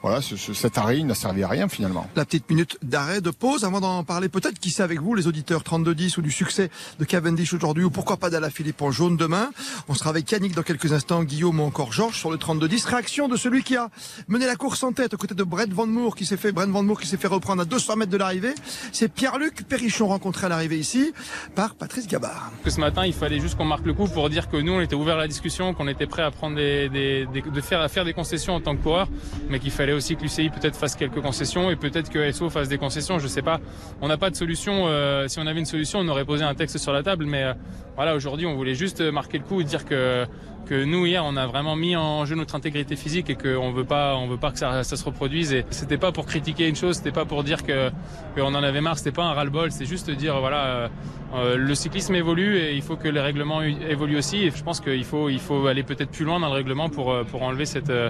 voilà, 0.01 0.21
ce- 0.21 0.35
ce- 0.35 0.53
cet 0.53 0.77
arrêt 0.77 0.97
il 0.99 1.05
n'a 1.05 1.13
servi 1.15 1.43
à 1.43 1.47
rien 1.47 1.67
finalement. 1.67 2.07
La 2.15 2.25
petite 2.25 2.49
minute 2.49 2.77
d'arrêt, 2.81 3.21
de 3.21 3.29
pause, 3.29 3.63
avant 3.63 3.79
d'en 3.81 4.03
parler 4.03 4.29
peut-être, 4.29 4.59
qui 4.59 4.69
sait 4.71 4.83
avec 4.83 4.99
vous, 4.99 5.13
les 5.15 5.27
auditeurs 5.27 5.63
32-10 5.63 6.17
ou 6.17 6.21
du 6.21 6.31
succès 6.31 6.69
de 6.99 7.05
Cavendish 7.05 7.53
aujourd'hui, 7.53 7.83
ou 7.83 7.89
pourquoi 7.91 8.17
pas 8.17 8.29
d'Ala 8.29 8.49
Philippe 8.49 8.81
en 8.81 8.91
jaune 8.91 9.17
demain. 9.17 9.51
On 9.87 9.93
sera 9.93 10.09
avec 10.09 10.31
Yannick 10.31 10.55
dans 10.55 10.63
quelques 10.63 10.91
instants, 10.93 11.23
Guillaume 11.23 11.59
ou 11.59 11.63
encore 11.63 11.91
Georges 11.93 12.17
sur 12.17 12.31
le 12.31 12.37
32-10. 12.37 12.85
Réaction 12.85 13.27
de 13.27 13.35
celui 13.37 13.63
qui 13.63 13.75
a 13.75 13.89
mené 14.27 14.45
la 14.45 14.55
course 14.55 14.83
en 14.83 14.91
tête 14.91 15.13
aux 15.13 15.17
côtés 15.17 15.35
de 15.35 15.43
Brett 15.43 15.71
Van 15.71 15.85
Moor, 15.87 16.15
qui 16.15 16.25
s'est 16.25 16.37
fait, 16.37 16.51
Brent 16.51 16.69
Van 16.71 16.83
Moor, 16.83 16.99
qui 16.99 17.07
s'est 17.07 17.17
fait 17.17 17.27
reprendre 17.27 17.61
à 17.61 17.65
200 17.65 17.95
mètres 17.97 18.11
de 18.11 18.17
l'arrivée. 18.17 18.53
C'est 18.91 19.07
Pierre-Luc 19.11 19.63
Perrichon 19.67 20.07
rencontré 20.07 20.47
à 20.47 20.49
l'arrivée 20.49 20.79
ici 20.79 21.13
par 21.55 21.75
Patrice 21.75 22.07
Gabard. 22.07 22.51
que 22.63 22.69
ce 22.69 22.79
matin, 22.79 23.05
il 23.05 23.13
fallait 23.13 23.39
juste 23.39 23.55
qu'on 23.57 23.65
marque 23.65 23.85
le 23.85 23.93
coup 23.93 24.07
pour 24.07 24.29
dire 24.29 24.49
que 24.49 24.57
nous, 24.57 24.73
on 24.73 24.81
était 24.81 24.95
ouvert 24.95 25.15
à 25.15 25.19
la 25.21 25.27
discussion, 25.27 25.73
qu'on 25.73 25.87
était 25.87 26.07
prêt 26.07 26.23
à 26.23 26.31
prendre 26.31 26.55
des, 26.55 26.89
des- 26.89 27.25
des- 27.27 27.41
de 27.41 27.61
faire, 27.61 27.81
à 27.81 27.87
faire 27.87 28.05
des 28.05 28.13
concessions 28.13 28.55
en 28.55 28.61
tant 28.61 28.75
que 28.75 28.81
coureur, 28.83 29.07
mais 29.49 29.59
qu'il 29.59 29.71
fallait 29.71 29.90
aussi 29.93 30.15
que 30.15 30.23
l'UCI 30.23 30.49
peut-être 30.49 30.75
fasse 30.75 30.95
quelques 30.95 31.21
concessions 31.21 31.69
et 31.69 31.75
peut-être 31.75 32.09
que 32.09 32.31
SO 32.31 32.49
fasse 32.49 32.69
des 32.69 32.77
concessions. 32.77 33.19
Je 33.19 33.27
sais 33.27 33.41
pas. 33.41 33.59
On 34.01 34.07
n'a 34.07 34.17
pas 34.17 34.29
de 34.29 34.35
solution. 34.35 34.87
euh, 34.87 35.27
si 35.27 35.39
on 35.39 35.47
avait 35.47 35.59
une 35.59 35.65
solution, 35.65 35.99
on 35.99 36.07
aurait 36.07 36.25
posé 36.25 36.43
un 36.43 36.55
texte 36.55 36.77
sur 36.77 36.93
la 36.93 37.03
table, 37.03 37.25
mais 37.25 37.43
euh, 37.43 37.53
voilà, 37.95 38.15
aujourd'hui, 38.15 38.45
on 38.45 38.55
voulait 38.55 38.75
juste 38.75 39.01
marquer 39.01 39.37
le 39.37 39.43
coup 39.43 39.61
et 39.61 39.63
dire 39.63 39.85
que 39.85 40.25
que 40.65 40.85
nous 40.85 41.05
hier, 41.05 41.25
on 41.25 41.35
a 41.37 41.47
vraiment 41.47 41.75
mis 41.75 41.95
en 41.95 42.23
jeu 42.25 42.35
notre 42.35 42.55
intégrité 42.55 42.95
physique 42.95 43.29
et 43.29 43.35
qu'on 43.35 43.71
veut 43.71 43.83
pas, 43.83 44.15
on 44.15 44.27
veut 44.27 44.37
pas 44.37 44.51
que 44.51 44.59
ça, 44.59 44.83
se 44.83 45.03
reproduise. 45.03 45.51
Et 45.53 45.65
c'était 45.71 45.97
pas 45.97 46.11
pour 46.11 46.25
critiquer 46.25 46.69
une 46.69 46.75
chose, 46.75 46.97
c'était 46.97 47.11
pas 47.11 47.25
pour 47.25 47.43
dire 47.43 47.63
que 47.63 47.89
qu'on 48.35 48.53
en 48.53 48.63
avait 48.63 48.79
marre, 48.79 48.97
c'était 48.97 49.11
pas 49.11 49.23
un 49.23 49.33
ras-le-bol, 49.33 49.71
c'est 49.71 49.85
juste 49.85 50.09
dire 50.11 50.39
voilà. 50.39 50.89
Euh, 51.33 51.55
le 51.55 51.75
cyclisme 51.75 52.15
évolue 52.15 52.57
et 52.57 52.75
il 52.75 52.81
faut 52.81 52.95
que 52.95 53.07
les 53.07 53.19
règlements 53.19 53.61
évoluent 53.61 54.17
aussi. 54.17 54.37
Et 54.37 54.51
je 54.51 54.63
pense 54.63 54.79
qu'il 54.79 55.03
faut, 55.05 55.29
il 55.29 55.39
faut 55.39 55.67
aller 55.67 55.83
peut-être 55.83 56.11
plus 56.11 56.25
loin 56.25 56.39
dans 56.39 56.47
le 56.47 56.53
règlement 56.53 56.89
pour, 56.89 57.11
euh, 57.11 57.23
pour 57.23 57.43
enlever 57.43 57.65
cette, 57.65 57.89
euh, 57.89 58.09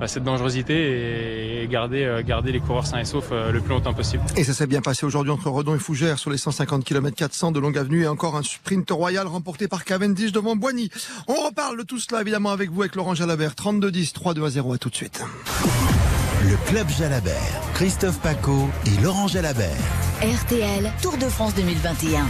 bah, 0.00 0.08
cette 0.08 0.24
dangerosité 0.24 1.62
et 1.62 1.68
garder, 1.68 2.22
garder 2.26 2.52
les 2.52 2.60
coureurs 2.60 2.86
sains 2.86 3.00
et 3.00 3.04
saufs 3.04 3.30
le 3.30 3.60
plus 3.60 3.70
longtemps 3.70 3.94
possible. 3.94 4.22
Et 4.36 4.44
ça 4.44 4.52
s'est 4.52 4.66
bien 4.66 4.80
passé 4.80 5.06
aujourd'hui 5.06 5.32
entre 5.32 5.48
Redon 5.48 5.74
et 5.74 5.78
Fougères 5.78 6.18
sur 6.18 6.30
les 6.30 6.38
150 6.38 6.84
km 6.84 7.16
400 7.16 7.52
de 7.52 7.60
longue 7.60 7.78
avenue 7.78 8.02
et 8.02 8.08
encore 8.08 8.36
un 8.36 8.42
sprint 8.42 8.90
royal 8.90 9.26
remporté 9.26 9.68
par 9.68 9.84
Cavendish 9.84 10.32
devant 10.32 10.56
Boigny. 10.56 10.90
On 11.28 11.46
reparle 11.46 11.78
de 11.78 11.82
tout 11.82 11.98
cela 11.98 12.20
évidemment 12.20 12.50
avec 12.50 12.70
vous 12.70 12.82
avec 12.82 12.96
Laurent 12.96 13.14
Jalabert. 13.14 13.52
32-10, 13.52 14.12
3-2 14.12 14.44
à 14.44 14.50
0 14.50 14.72
à 14.72 14.78
tout 14.78 14.90
de 14.90 14.96
suite. 14.96 15.22
Le 16.44 16.56
club 16.68 16.88
Jalabert. 16.88 17.60
Christophe 17.74 18.18
Paco 18.18 18.68
et 18.86 19.00
Laurent 19.02 19.28
Jalabert. 19.28 19.70
RTL 20.20 20.90
Tour 21.00 21.16
de 21.16 21.26
France 21.26 21.54
2021. 21.54 22.26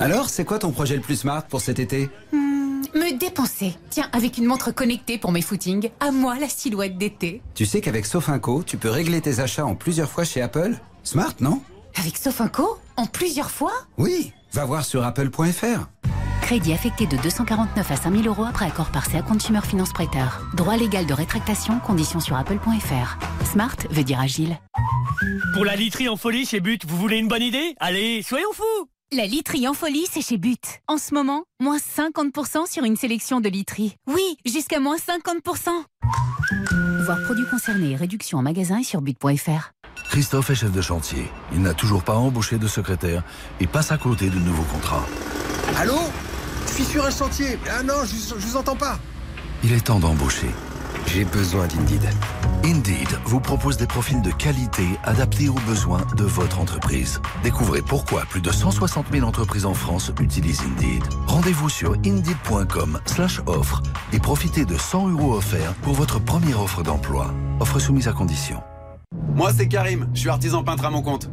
Alors, 0.00 0.28
c'est 0.28 0.44
quoi 0.44 0.58
ton 0.58 0.72
projet 0.72 0.96
le 0.96 1.02
plus 1.02 1.16
smart 1.16 1.44
pour 1.46 1.60
cet 1.60 1.78
été? 1.78 2.10
Me 2.32 3.18
dépenser. 3.18 3.76
Tiens, 3.90 4.08
avec 4.12 4.38
une 4.38 4.46
montre 4.46 4.72
connectée 4.72 5.18
pour 5.18 5.30
mes 5.30 5.42
footings, 5.42 5.90
à 6.00 6.10
moi 6.10 6.36
la 6.40 6.48
silhouette 6.48 6.98
d'été. 6.98 7.42
Tu 7.54 7.64
sais 7.64 7.80
qu'avec 7.80 8.06
Sofinco, 8.06 8.62
tu 8.64 8.76
peux 8.76 8.90
régler 8.90 9.20
tes 9.20 9.40
achats 9.40 9.66
en 9.66 9.74
plusieurs 9.74 10.10
fois 10.10 10.24
chez 10.24 10.42
Apple? 10.42 10.74
Smart, 11.04 11.34
non? 11.40 11.62
Avec 11.98 12.16
Sofinco? 12.16 12.78
En 12.96 13.06
plusieurs 13.06 13.50
fois? 13.50 13.72
Oui, 13.98 14.32
va 14.52 14.64
voir 14.64 14.84
sur 14.84 15.04
apple.fr. 15.04 15.88
Crédit 16.46 16.72
affecté 16.72 17.08
de 17.08 17.16
249 17.16 17.90
à 17.90 17.96
5000 17.96 18.28
euros 18.28 18.44
après 18.44 18.66
accord 18.66 18.92
par 18.92 19.12
à 19.12 19.22
Consumer 19.22 19.62
Finance 19.62 19.92
Prêteur. 19.92 20.42
Droit 20.54 20.76
légal 20.76 21.04
de 21.04 21.12
rétractation, 21.12 21.80
conditions 21.80 22.20
sur 22.20 22.36
apple.fr. 22.36 23.44
Smart 23.44 23.76
veut 23.90 24.04
dire 24.04 24.20
agile. 24.20 24.56
Pour 25.54 25.64
la 25.64 25.74
literie 25.74 26.08
en 26.08 26.16
folie 26.16 26.46
chez 26.46 26.60
But, 26.60 26.86
vous 26.86 26.96
voulez 26.98 27.16
une 27.16 27.26
bonne 27.26 27.42
idée? 27.42 27.74
Allez, 27.80 28.22
soyons 28.22 28.52
fous 28.52 28.88
La 29.10 29.26
literie 29.26 29.66
en 29.66 29.74
folie, 29.74 30.06
c'est 30.08 30.20
chez 30.20 30.36
But. 30.36 30.62
En 30.86 30.98
ce 30.98 31.14
moment, 31.14 31.42
moins 31.60 31.78
50% 31.78 32.70
sur 32.70 32.84
une 32.84 32.94
sélection 32.94 33.40
de 33.40 33.48
literie. 33.48 33.96
Oui, 34.06 34.36
jusqu'à 34.46 34.78
moins 34.78 34.98
50%. 34.98 35.70
Voir 37.06 37.18
produits 37.24 37.46
concernés, 37.50 37.96
réduction 37.96 38.38
en 38.38 38.42
magasin 38.42 38.78
et 38.78 38.84
sur 38.84 39.00
but.fr. 39.00 39.72
Christophe 40.10 40.50
est 40.50 40.54
chef 40.54 40.70
de 40.70 40.80
chantier. 40.80 41.26
Il 41.52 41.62
n'a 41.62 41.74
toujours 41.74 42.04
pas 42.04 42.14
embauché 42.14 42.58
de 42.58 42.68
secrétaire 42.68 43.24
et 43.58 43.66
passe 43.66 43.90
à 43.90 43.98
côté 43.98 44.30
de 44.30 44.38
nouveaux 44.38 44.72
contrats. 44.72 45.06
Allô? 45.76 45.98
Je 46.66 46.72
suis 46.72 46.84
sur 46.84 47.04
un 47.04 47.10
chantier. 47.10 47.58
Ah 47.70 47.82
non, 47.82 48.04
je, 48.04 48.34
je 48.38 48.46
vous 48.46 48.56
entends 48.56 48.76
pas. 48.76 48.98
Il 49.64 49.72
est 49.72 49.86
temps 49.86 49.98
d'embaucher. 49.98 50.50
J'ai 51.06 51.24
besoin 51.24 51.66
d'Indeed. 51.66 52.02
Indeed 52.64 53.08
vous 53.24 53.38
propose 53.40 53.76
des 53.76 53.86
profils 53.86 54.20
de 54.20 54.30
qualité 54.32 54.84
adaptés 55.04 55.48
aux 55.48 55.60
besoins 55.66 56.04
de 56.16 56.24
votre 56.24 56.58
entreprise. 56.58 57.20
Découvrez 57.42 57.80
pourquoi 57.80 58.22
plus 58.28 58.40
de 58.40 58.50
160 58.50 59.06
000 59.12 59.26
entreprises 59.26 59.66
en 59.66 59.74
France 59.74 60.10
utilisent 60.20 60.62
Indeed. 60.62 61.04
Rendez-vous 61.26 61.68
sur 61.68 61.92
indeed.com 62.04 63.00
slash 63.06 63.40
offre 63.46 63.82
et 64.12 64.18
profitez 64.18 64.64
de 64.64 64.76
100 64.76 65.10
euros 65.10 65.34
offerts 65.36 65.74
pour 65.82 65.94
votre 65.94 66.18
première 66.18 66.60
offre 66.60 66.82
d'emploi. 66.82 67.32
Offre 67.60 67.78
soumise 67.78 68.08
à 68.08 68.12
condition. 68.12 68.60
Moi, 69.34 69.52
c'est 69.56 69.68
Karim, 69.68 70.08
je 70.12 70.20
suis 70.20 70.28
artisan 70.28 70.64
peintre 70.64 70.84
à 70.84 70.90
mon 70.90 71.02
compte. 71.02 71.30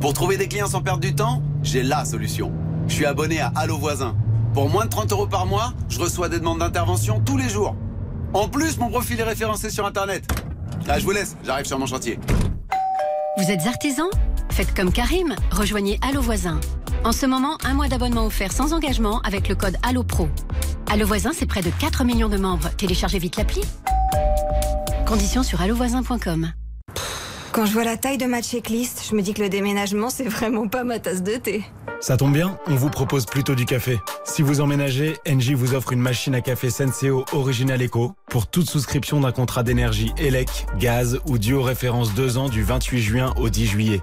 Pour 0.00 0.14
trouver 0.14 0.36
des 0.38 0.48
clients 0.48 0.66
sans 0.68 0.80
perdre 0.82 1.00
du 1.00 1.14
temps, 1.14 1.42
j'ai 1.62 1.82
la 1.82 2.04
solution. 2.04 2.52
Je 2.88 2.94
suis 2.94 3.06
abonné 3.06 3.40
à 3.40 3.52
Allo 3.54 3.76
Voisin. 3.78 4.16
Pour 4.54 4.70
moins 4.70 4.84
de 4.84 4.90
30 4.90 5.10
euros 5.10 5.26
par 5.26 5.46
mois, 5.46 5.72
je 5.88 5.98
reçois 5.98 6.28
des 6.28 6.38
demandes 6.38 6.60
d'intervention 6.60 7.20
tous 7.20 7.36
les 7.36 7.48
jours. 7.48 7.74
En 8.34 8.48
plus, 8.48 8.78
mon 8.78 8.88
profil 8.88 9.18
est 9.18 9.24
référencé 9.24 9.68
sur 9.68 9.84
Internet. 9.84 10.24
Là, 10.86 11.00
je 11.00 11.04
vous 11.04 11.10
laisse, 11.10 11.36
j'arrive 11.44 11.66
sur 11.66 11.76
mon 11.76 11.86
chantier. 11.86 12.20
Vous 13.36 13.50
êtes 13.50 13.66
artisan? 13.66 14.04
Faites 14.52 14.72
comme 14.72 14.92
Karim, 14.92 15.34
rejoignez 15.50 15.98
Allo 16.08 16.20
Voisin. 16.20 16.60
En 17.02 17.10
ce 17.10 17.26
moment, 17.26 17.58
un 17.64 17.74
mois 17.74 17.88
d'abonnement 17.88 18.26
offert 18.26 18.52
sans 18.52 18.72
engagement 18.72 19.20
avec 19.22 19.48
le 19.48 19.56
code 19.56 19.76
Allo 19.82 20.04
Pro. 20.04 20.28
Allo 20.88 21.04
Voisin, 21.04 21.32
c'est 21.34 21.46
près 21.46 21.62
de 21.62 21.70
4 21.80 22.04
millions 22.04 22.28
de 22.28 22.38
membres. 22.38 22.70
Téléchargez 22.76 23.18
vite 23.18 23.36
l'appli. 23.36 23.62
Conditions 25.04 25.42
sur 25.42 25.62
allovoisin.com. 25.62 26.52
Quand 27.50 27.66
je 27.66 27.72
vois 27.72 27.84
la 27.84 27.96
taille 27.96 28.18
de 28.18 28.26
ma 28.26 28.40
checklist, 28.40 29.04
je 29.10 29.16
me 29.16 29.22
dis 29.22 29.34
que 29.34 29.42
le 29.42 29.48
déménagement, 29.48 30.10
c'est 30.10 30.28
vraiment 30.28 30.68
pas 30.68 30.84
ma 30.84 31.00
tasse 31.00 31.24
de 31.24 31.34
thé. 31.34 31.64
Ça 32.04 32.16
tombe 32.18 32.34
bien, 32.34 32.58
on 32.66 32.74
vous 32.74 32.90
propose 32.90 33.24
plutôt 33.24 33.54
du 33.54 33.64
café. 33.64 33.98
Si 34.26 34.42
vous 34.42 34.60
emménagez, 34.60 35.16
Engie 35.26 35.54
vous 35.54 35.72
offre 35.72 35.94
une 35.94 36.02
machine 36.02 36.34
à 36.34 36.42
café 36.42 36.68
Senseo 36.68 37.24
Original 37.32 37.82
Eco 37.82 38.12
pour 38.28 38.46
toute 38.46 38.68
souscription 38.68 39.20
d'un 39.20 39.32
contrat 39.32 39.62
d'énergie 39.62 40.12
élec, 40.18 40.66
gaz 40.78 41.18
ou 41.24 41.38
duo 41.38 41.62
référence 41.62 42.12
2 42.12 42.36
ans 42.36 42.50
du 42.50 42.62
28 42.62 43.00
juin 43.00 43.32
au 43.38 43.48
10 43.48 43.66
juillet. 43.66 44.02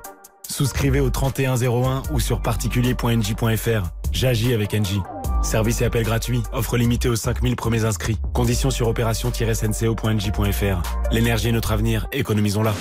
Souscrivez 0.49 0.99
au 0.99 1.11
3101 1.11 2.01
ou 2.11 2.19
sur 2.19 2.41
particulier.engie.fr. 2.41 3.91
J'agis 4.11 4.55
avec 4.55 4.73
Engie. 4.73 5.01
Service 5.43 5.81
et 5.81 5.85
appel 5.85 6.03
gratuit. 6.03 6.41
Offre 6.53 6.77
limitée 6.77 7.07
aux 7.07 7.15
5000 7.15 7.55
premiers 7.55 7.85
inscrits. 7.85 8.17
Conditions 8.33 8.71
sur 8.71 8.87
opération-snco.nj.fr. 8.87 11.11
L'énergie 11.11 11.49
est 11.49 11.51
notre 11.51 11.71
avenir. 11.71 12.07
Économisons-la. 12.11 12.73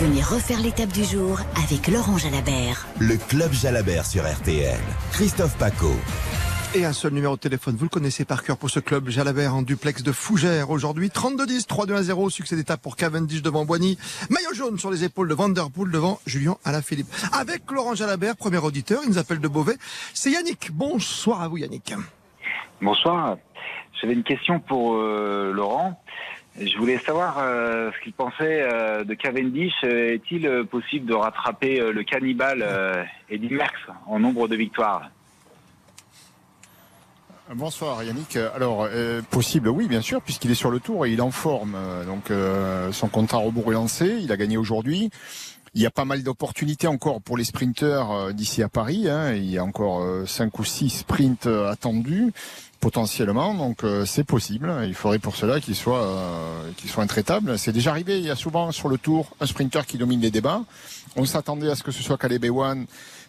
Venez 0.00 0.22
refaire 0.22 0.58
l'étape 0.60 0.90
du 0.90 1.04
jour 1.04 1.38
avec 1.62 1.86
Laurent 1.86 2.18
Jalabert. 2.18 2.84
Le 2.98 3.16
Club 3.28 3.52
Jalabert 3.52 4.04
sur 4.04 4.24
RTL. 4.24 4.80
Christophe 5.12 5.56
Paco. 5.56 5.92
Et 6.74 6.84
un 6.84 6.92
seul 6.92 7.12
numéro 7.12 7.36
de 7.36 7.40
téléphone, 7.40 7.76
vous 7.76 7.84
le 7.84 7.90
connaissez 7.90 8.24
par 8.24 8.42
cœur 8.42 8.56
pour 8.56 8.70
ce 8.70 8.80
club 8.80 9.08
Jalabert 9.08 9.54
en 9.54 9.62
duplex 9.62 10.02
de 10.02 10.10
Fougères 10.10 10.70
aujourd'hui. 10.70 11.10
32-10, 11.10 11.68
3-2-1-0, 11.68 12.30
succès 12.30 12.56
d'étape 12.56 12.82
pour 12.82 12.96
Cavendish 12.96 13.40
devant 13.40 13.64
Boigny. 13.64 13.96
Maillot 14.30 14.52
jaune 14.52 14.78
sur 14.80 14.90
les 14.90 15.04
épaules 15.04 15.28
de 15.28 15.34
Vanderpool 15.34 15.92
devant 15.92 16.18
Julien 16.26 16.56
Alaphilippe. 16.64 17.06
Avec 17.32 17.70
Laurent 17.70 17.94
Jalabert, 17.94 18.34
premier 18.34 18.58
auditeur, 18.58 19.00
il 19.04 19.10
nous 19.10 19.18
appelle 19.18 19.38
de 19.38 19.46
Beauvais. 19.46 19.76
C'est 20.12 20.32
Yannick. 20.32 20.72
Bonsoir 20.72 21.40
à 21.40 21.46
vous 21.46 21.58
Yannick. 21.58 21.94
Bonsoir. 22.82 23.36
J'avais 24.00 24.14
une 24.14 24.24
question 24.24 24.58
pour 24.58 24.94
euh, 24.96 25.52
Laurent. 25.52 26.00
Je 26.60 26.78
voulais 26.78 26.98
savoir 26.98 27.38
euh, 27.38 27.90
ce 27.90 28.04
qu'il 28.04 28.12
pensait 28.12 28.62
euh, 28.62 29.02
de 29.02 29.14
Cavendish. 29.14 29.72
Euh, 29.82 30.14
Est-il 30.14 30.46
euh, 30.46 30.62
possible 30.62 31.04
de 31.06 31.14
rattraper 31.14 31.80
euh, 31.80 31.92
le 31.92 32.04
cannibale 32.04 32.62
euh, 32.62 33.02
Eddy 33.28 33.52
Merckx 33.52 33.76
en 34.06 34.20
nombre 34.20 34.46
de 34.46 34.54
victoires? 34.54 35.10
Bonsoir 37.52 38.02
Yannick. 38.04 38.36
Alors 38.54 38.86
euh, 38.88 39.20
possible, 39.30 39.68
oui 39.68 39.88
bien 39.88 40.00
sûr, 40.00 40.22
puisqu'il 40.22 40.50
est 40.50 40.54
sur 40.54 40.70
le 40.70 40.80
tour 40.80 41.04
et 41.04 41.10
il 41.12 41.18
est 41.18 41.22
en 41.22 41.32
forme. 41.32 41.76
Donc 42.06 42.30
euh, 42.30 42.90
son 42.92 43.08
compte 43.08 43.34
à 43.34 43.36
rebours 43.36 43.70
est 43.72 43.74
lancé, 43.74 44.18
il 44.22 44.30
a 44.32 44.36
gagné 44.36 44.56
aujourd'hui. 44.56 45.10
Il 45.76 45.82
y 45.82 45.86
a 45.86 45.90
pas 45.90 46.04
mal 46.04 46.22
d'opportunités 46.22 46.86
encore 46.86 47.20
pour 47.20 47.36
les 47.36 47.42
sprinteurs 47.42 48.12
euh, 48.12 48.32
d'ici 48.32 48.62
à 48.62 48.68
Paris. 48.68 49.08
hein. 49.08 49.32
Il 49.34 49.50
y 49.50 49.58
a 49.58 49.64
encore 49.64 50.02
euh, 50.02 50.24
cinq 50.24 50.60
ou 50.60 50.64
six 50.64 50.88
sprints 50.88 51.46
euh, 51.46 51.68
attendus 51.68 52.32
potentiellement, 52.78 53.54
donc 53.54 53.82
euh, 53.82 54.04
c'est 54.04 54.22
possible. 54.22 54.72
Il 54.86 54.94
faudrait 54.94 55.18
pour 55.18 55.34
cela 55.34 55.58
qu'il 55.58 55.74
soit 55.74 56.04
euh, 56.04 56.70
qu'il 56.76 56.88
soit 56.90 57.02
intraitable. 57.02 57.58
C'est 57.58 57.72
déjà 57.72 57.90
arrivé. 57.90 58.18
Il 58.18 58.24
y 58.24 58.30
a 58.30 58.36
souvent 58.36 58.70
sur 58.70 58.88
le 58.88 58.98
tour 58.98 59.34
un 59.40 59.46
sprinter 59.46 59.84
qui 59.84 59.98
domine 59.98 60.20
les 60.20 60.30
débats. 60.30 60.62
On 61.16 61.24
s'attendait 61.24 61.70
à 61.70 61.74
ce 61.74 61.82
que 61.82 61.90
ce 61.90 62.02
soit 62.04 62.18
Caleb 62.18 62.44
Ewan 62.44 62.86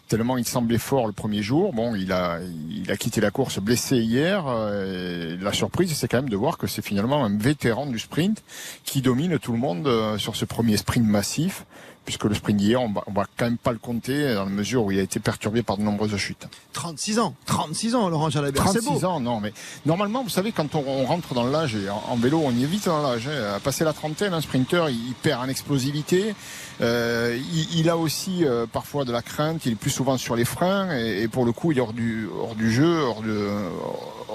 tellement 0.08 0.38
il 0.38 0.46
semblait 0.46 0.78
fort 0.78 1.08
le 1.08 1.12
premier 1.12 1.42
jour. 1.42 1.72
Bon, 1.72 1.96
il 1.96 2.12
a, 2.12 2.38
il 2.70 2.92
a 2.92 2.96
quitté 2.96 3.20
la 3.20 3.32
course 3.32 3.58
blessé 3.58 3.96
hier. 3.96 4.44
la 4.46 5.52
surprise, 5.52 5.92
c'est 5.96 6.06
quand 6.06 6.18
même 6.18 6.28
de 6.28 6.36
voir 6.36 6.58
que 6.58 6.68
c'est 6.68 6.82
finalement 6.82 7.24
un 7.24 7.36
vétéran 7.36 7.86
du 7.86 7.98
sprint 7.98 8.40
qui 8.84 9.02
domine 9.02 9.40
tout 9.40 9.50
le 9.50 9.58
monde 9.58 9.90
sur 10.16 10.36
ce 10.36 10.44
premier 10.44 10.76
sprint 10.76 11.04
massif, 11.04 11.64
puisque 12.06 12.24
le 12.24 12.34
sprint 12.34 12.56
d'hier, 12.56 12.80
on 12.80 12.90
va, 12.90 13.02
on 13.06 13.12
va 13.12 13.26
quand 13.36 13.44
même 13.44 13.58
pas 13.58 13.72
le 13.72 13.78
compter 13.78 14.32
dans 14.34 14.44
la 14.44 14.50
mesure 14.50 14.84
où 14.84 14.90
il 14.92 14.98
a 14.98 15.02
été 15.02 15.20
perturbé 15.20 15.62
par 15.62 15.76
de 15.76 15.82
nombreuses 15.82 16.16
chutes. 16.16 16.46
36 16.72 17.18
ans. 17.18 17.34
36 17.44 17.94
ans, 17.94 18.08
Laurent 18.08 18.30
Jalabert. 18.30 18.66
C'est 18.68 18.78
beau. 18.80 18.86
36 18.92 19.04
ans, 19.04 19.20
non, 19.20 19.40
mais 19.40 19.52
normalement, 19.84 20.22
vous 20.22 20.30
savez, 20.30 20.52
quand 20.52 20.74
on, 20.74 20.84
on 20.86 21.04
rentre 21.04 21.34
dans 21.34 21.44
l'âge, 21.44 21.74
et 21.74 21.90
en, 21.90 22.02
en 22.08 22.16
vélo, 22.16 22.40
on 22.42 22.52
y 22.52 22.62
est 22.62 22.66
vite 22.66 22.86
dans 22.86 23.02
l'âge. 23.02 23.28
hein. 23.28 23.54
À 23.56 23.60
passer 23.60 23.84
la 23.84 23.92
trentaine, 23.92 24.32
un 24.32 24.40
sprinter, 24.40 24.88
il, 24.88 25.08
il 25.08 25.14
perd 25.14 25.42
en 25.44 25.48
explosivité. 25.48 26.34
Euh, 26.80 27.36
il, 27.52 27.80
il 27.80 27.90
a 27.90 27.96
aussi 27.96 28.44
euh, 28.44 28.66
parfois 28.70 29.04
de 29.04 29.12
la 29.12 29.22
crainte, 29.22 29.66
il 29.66 29.72
est 29.72 29.76
plus 29.76 29.90
souvent 29.90 30.16
sur 30.16 30.36
les 30.36 30.44
freins, 30.44 30.96
et, 30.96 31.22
et 31.22 31.28
pour 31.28 31.44
le 31.44 31.52
coup, 31.52 31.72
il 31.72 31.78
est 31.78 31.80
hors 31.80 31.92
du, 31.92 32.28
hors 32.40 32.54
du 32.54 32.70
jeu, 32.72 33.00
hors, 33.02 33.22
de, 33.22 33.48
hors, 33.82 34.25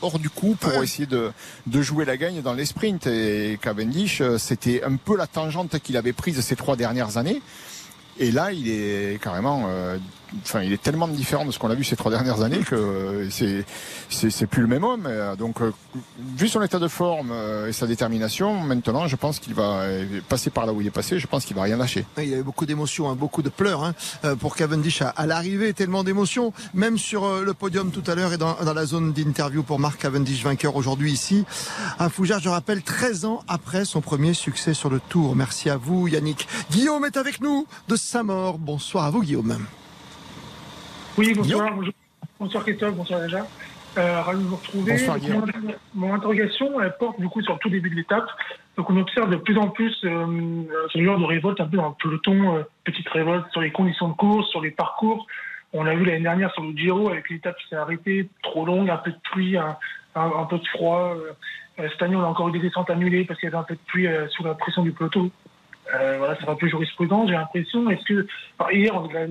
hors, 0.00 0.18
du 0.18 0.30
coup 0.30 0.54
pour 0.54 0.82
essayer 0.82 1.06
de, 1.06 1.32
de 1.66 1.82
jouer 1.82 2.04
la 2.04 2.16
gagne 2.16 2.42
dans 2.42 2.52
les 2.52 2.64
sprints. 2.64 3.06
Et 3.06 3.58
Cavendish, 3.60 4.20
euh, 4.20 4.38
c'était 4.38 4.82
un 4.82 4.96
peu 4.96 5.16
la 5.16 5.26
tangente 5.26 5.78
qu'il 5.80 5.96
avait 5.96 6.12
prise 6.12 6.40
ces 6.40 6.56
trois 6.56 6.76
dernières 6.76 7.16
années. 7.16 7.42
Et 8.18 8.30
là, 8.30 8.52
il 8.52 8.68
est 8.68 9.20
carrément, 9.20 9.64
euh, 9.66 9.98
enfin, 10.42 10.62
il 10.62 10.72
est 10.72 10.82
tellement 10.82 11.08
différent 11.08 11.44
de 11.44 11.50
ce 11.50 11.58
qu'on 11.58 11.70
a 11.70 11.74
vu 11.74 11.84
ces 11.84 11.96
trois 11.96 12.10
dernières 12.10 12.42
années 12.42 12.58
que 12.58 12.74
euh, 12.74 13.30
c'est 13.30 13.64
c'est 14.08 14.46
plus 14.46 14.62
le 14.62 14.68
même 14.68 14.84
homme. 14.84 15.06
Euh, 15.06 15.36
Donc, 15.36 15.60
euh, 15.60 15.72
vu 16.36 16.48
son 16.48 16.62
état 16.62 16.78
de 16.78 16.88
forme 16.88 17.32
et 17.68 17.72
sa 17.72 17.86
détermination, 17.86 18.60
maintenant, 18.60 19.06
je 19.06 19.16
pense 19.16 19.38
qu'il 19.38 19.54
va 19.54 19.82
passer 20.28 20.50
par 20.50 20.66
là 20.66 20.72
où 20.72 20.80
il 20.80 20.86
est 20.86 20.90
passé. 20.90 21.18
Je 21.18 21.26
pense 21.26 21.44
qu'il 21.44 21.56
va 21.56 21.62
rien 21.62 21.76
lâcher. 21.76 22.04
Il 22.18 22.28
y 22.28 22.34
avait 22.34 22.42
beaucoup 22.42 22.66
d'émotions, 22.66 23.10
hein, 23.10 23.14
beaucoup 23.14 23.42
de 23.42 23.48
pleurs 23.48 23.84
hein, 23.84 23.94
pour 24.36 24.56
Cavendish 24.56 25.02
à, 25.02 25.26
l'arrivée, 25.26 25.72
tellement 25.72 26.04
d'émotions, 26.04 26.52
même 26.74 26.98
sur 26.98 27.42
le 27.42 27.54
podium 27.54 27.90
tout 27.90 28.08
à 28.10 28.14
l'heure 28.14 28.32
et 28.32 28.38
dans, 28.38 28.54
dans 28.54 28.74
la 28.74 28.86
zone 28.86 29.12
d'interview 29.12 29.62
pour 29.62 29.78
Marc 29.78 30.00
Cavendish, 30.00 30.42
vainqueur 30.42 30.76
aujourd'hui 30.76 31.12
ici 31.12 31.44
à 31.98 32.08
Fougères, 32.08 32.40
je 32.40 32.48
rappelle, 32.48 32.82
13 32.82 33.24
ans 33.24 33.42
après 33.48 33.84
son 33.84 34.00
premier 34.00 34.34
succès 34.34 34.74
sur 34.74 34.90
le 34.90 35.00
Tour. 35.00 35.36
Merci 35.36 35.70
à 35.70 35.76
vous 35.76 36.08
Yannick. 36.08 36.48
Guillaume 36.70 37.04
est 37.04 37.16
avec 37.16 37.40
nous 37.40 37.66
de 37.88 37.96
Saint-Maur. 37.96 38.58
Bonsoir 38.58 39.04
à 39.04 39.10
vous 39.10 39.22
Guillaume. 39.22 39.58
Oui, 41.16 41.32
bonsoir. 41.34 41.72
Bonjour. 41.74 41.92
Bonsoir 42.40 42.64
Christophe, 42.64 42.94
bonsoir 42.96 43.20
déjà. 43.20 43.46
Euh, 43.96 44.20
ravi 44.22 44.42
de 44.42 44.48
vous 44.48 44.56
retrouver. 44.56 44.92
Bonsoir, 44.92 45.18
mon, 45.94 46.06
mon 46.08 46.14
interrogation, 46.14 46.80
elle 46.80 46.94
porte 46.98 47.20
du 47.20 47.28
coup 47.28 47.40
sur 47.42 47.52
le 47.54 47.58
tout 47.60 47.70
début 47.70 47.90
de 47.90 47.94
l'étape. 47.94 48.26
Donc 48.76 48.90
on 48.90 48.96
observe 48.96 49.30
de 49.30 49.36
plus 49.36 49.56
en 49.56 49.68
plus 49.68 49.96
euh, 50.04 50.62
ce 50.92 51.02
genre 51.02 51.18
de 51.18 51.24
révolte 51.24 51.60
un 51.60 51.66
peu 51.66 51.76
dans 51.76 51.90
le 51.90 51.94
peloton, 52.02 52.56
euh, 52.56 52.62
petite 52.82 53.08
révolte 53.08 53.48
sur 53.52 53.60
les 53.60 53.70
conditions 53.70 54.08
de 54.08 54.14
course, 54.14 54.48
sur 54.50 54.60
les 54.60 54.72
parcours. 54.72 55.26
On 55.72 55.84
l'a 55.84 55.94
vu 55.94 56.04
l'année 56.04 56.20
dernière 56.22 56.52
sur 56.54 56.62
le 56.64 56.72
Giro 56.76 57.08
avec 57.08 57.30
l'étape 57.30 57.56
qui 57.58 57.68
s'est 57.68 57.76
arrêtée, 57.76 58.28
trop 58.42 58.64
longue, 58.66 58.90
un 58.90 58.96
peu 58.96 59.12
de 59.12 59.18
pluie, 59.32 59.56
un, 59.56 59.76
un- 60.16 60.32
un 60.40 60.44
peu 60.44 60.58
de 60.58 60.66
froid. 60.68 61.14
Euh, 61.78 61.88
cette 61.90 62.02
année, 62.02 62.16
on 62.16 62.22
a 62.22 62.26
encore 62.26 62.48
eu 62.48 62.52
des 62.52 62.58
descentes 62.60 62.90
annulées 62.90 63.24
parce 63.24 63.38
qu'il 63.38 63.48
y 63.48 63.52
avait 63.52 63.60
un 63.60 63.64
peu 63.64 63.74
de 63.74 63.80
pluie 63.86 64.08
euh, 64.08 64.26
sous 64.28 64.42
la 64.42 64.54
pression 64.54 64.82
du 64.82 64.90
peloton. 64.92 65.30
Euh, 65.94 66.16
voilà, 66.18 66.34
ça 66.40 66.46
va 66.46 66.56
plus 66.56 66.68
jurisprudence, 66.70 67.28
j'ai 67.28 67.34
l'impression. 67.34 67.88
Est-ce 67.90 68.04
que 68.04 68.26
hier, 68.72 68.92
on 68.96 69.04
a- 69.06 69.26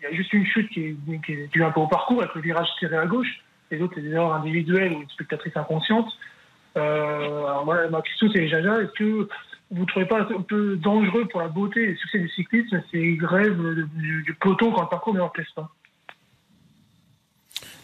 il 0.00 0.04
y 0.04 0.06
a 0.06 0.16
juste 0.16 0.32
une 0.32 0.46
chute 0.46 0.70
qui 0.70 0.80
est, 0.84 0.96
qui 1.24 1.32
est 1.32 1.46
due 1.48 1.64
un 1.64 1.70
peu 1.70 1.80
au 1.80 1.86
parcours 1.86 2.22
avec 2.22 2.34
le 2.34 2.40
virage 2.40 2.68
tiré 2.78 2.96
à 2.96 3.06
gauche. 3.06 3.42
Les 3.70 3.80
autres, 3.82 3.94
c'est 3.96 4.02
des 4.02 4.12
erreurs 4.12 4.34
individuelles 4.34 4.92
ou 4.92 5.02
une 5.02 5.08
spectatrice 5.10 5.56
inconsciente. 5.56 6.08
Euh, 6.76 7.44
alors 7.44 7.64
voilà, 7.64 7.88
ma 7.90 8.02
question, 8.02 8.28
c'est 8.32 8.48
Jaja, 8.48 8.82
est-ce 8.82 8.92
que 8.92 9.28
vous 9.70 9.80
ne 9.82 9.86
trouvez 9.86 10.06
pas 10.06 10.20
un 10.20 10.42
peu 10.42 10.76
dangereux 10.76 11.26
pour 11.26 11.40
la 11.40 11.48
beauté 11.48 11.82
et 11.82 11.86
le 11.88 11.96
succès 11.96 12.18
du 12.18 12.28
cyclisme 12.30 12.82
ces 12.90 13.16
grèves 13.16 13.58
du, 13.96 14.22
du 14.22 14.34
peloton 14.34 14.72
quand 14.72 14.82
le 14.82 14.88
parcours 14.88 15.12
ne 15.12 15.18
leur 15.18 15.32
plaise 15.32 15.50
pas? 15.54 15.70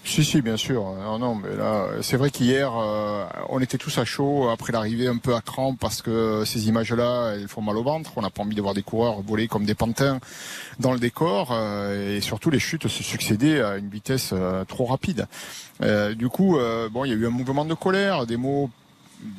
Si, 0.07 0.23
si, 0.23 0.43
bien 0.43 0.59
sûr. 0.59 0.85
Non, 1.03 1.19
non, 1.19 1.35
mais 1.35 1.57
là, 1.57 1.89
c'est 2.03 2.19
vrai 2.19 2.31
qu'hier, 2.31 2.71
euh, 2.77 3.25
on 3.49 3.59
était 3.61 3.79
tous 3.79 3.97
à 3.97 4.05
chaud 4.05 4.51
après 4.51 4.71
l'arrivée, 4.71 5.09
un 5.09 5.17
peu 5.17 5.35
à 5.35 5.41
crampe, 5.41 5.79
parce 5.81 6.03
que 6.03 6.45
ces 6.45 6.69
images-là, 6.69 7.33
elles 7.35 7.49
font 7.49 7.63
mal 7.63 7.77
au 7.79 7.83
ventre. 7.83 8.13
On 8.17 8.23
n'a 8.23 8.29
pas 8.29 8.43
envie 8.43 8.55
de 8.55 8.61
voir 8.61 8.75
des 8.75 8.83
coureurs 8.83 9.23
voler 9.23 9.49
comme 9.49 9.65
des 9.65 9.75
pantins 9.75 10.21
dans 10.79 10.93
le 10.93 10.99
décor, 10.99 11.49
euh, 11.53 12.17
et 12.17 12.21
surtout 12.21 12.51
les 12.51 12.59
chutes 12.59 12.87
se 12.87 13.03
succédaient 13.03 13.63
à 13.63 13.79
une 13.79 13.89
vitesse 13.89 14.31
euh, 14.35 14.65
trop 14.67 14.85
rapide. 14.85 15.27
Euh, 15.83 16.15
du 16.15 16.29
coup, 16.29 16.59
euh, 16.59 16.89
bon, 16.91 17.05
il 17.07 17.09
y 17.09 17.13
a 17.13 17.17
eu 17.17 17.27
un 17.27 17.31
mouvement 17.31 17.65
de 17.65 17.75
colère, 17.75 18.27
des 18.27 18.37
mots 18.37 18.71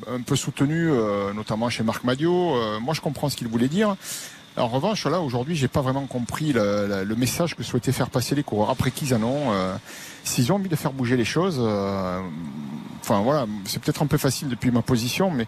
un 0.07 0.21
peu 0.21 0.35
soutenus, 0.35 0.89
euh, 0.91 1.31
notamment 1.33 1.69
chez 1.69 1.83
Marc 1.83 2.03
Madio. 2.03 2.55
Moi, 2.81 2.95
je 2.95 3.01
comprends 3.01 3.29
ce 3.29 3.37
qu'il 3.37 3.47
voulait 3.47 3.67
dire. 3.67 3.95
En 4.57 4.67
revanche, 4.67 5.05
là, 5.05 5.19
aujourd'hui, 5.19 5.55
j'ai 5.55 5.67
pas 5.67 5.81
vraiment 5.81 6.05
compris 6.05 6.53
le, 6.53 7.15
message 7.17 7.55
que 7.55 7.63
souhaitaient 7.63 7.91
faire 7.91 8.09
passer 8.09 8.35
les 8.35 8.43
coureurs. 8.43 8.69
Après 8.69 8.91
qu'ils 8.91 9.13
en 9.13 9.21
ont, 9.21 9.51
euh, 9.51 9.75
s'ils 10.23 10.51
ont 10.51 10.55
envie 10.55 10.69
de 10.69 10.75
faire 10.75 10.93
bouger 10.93 11.17
les 11.17 11.25
choses, 11.25 11.57
euh, 11.59 12.21
enfin 13.01 13.21
voilà, 13.21 13.47
c'est 13.65 13.81
peut-être 13.81 14.01
un 14.01 14.07
peu 14.07 14.17
facile 14.17 14.47
depuis 14.47 14.71
ma 14.71 14.81
position, 14.81 15.29
mais 15.29 15.47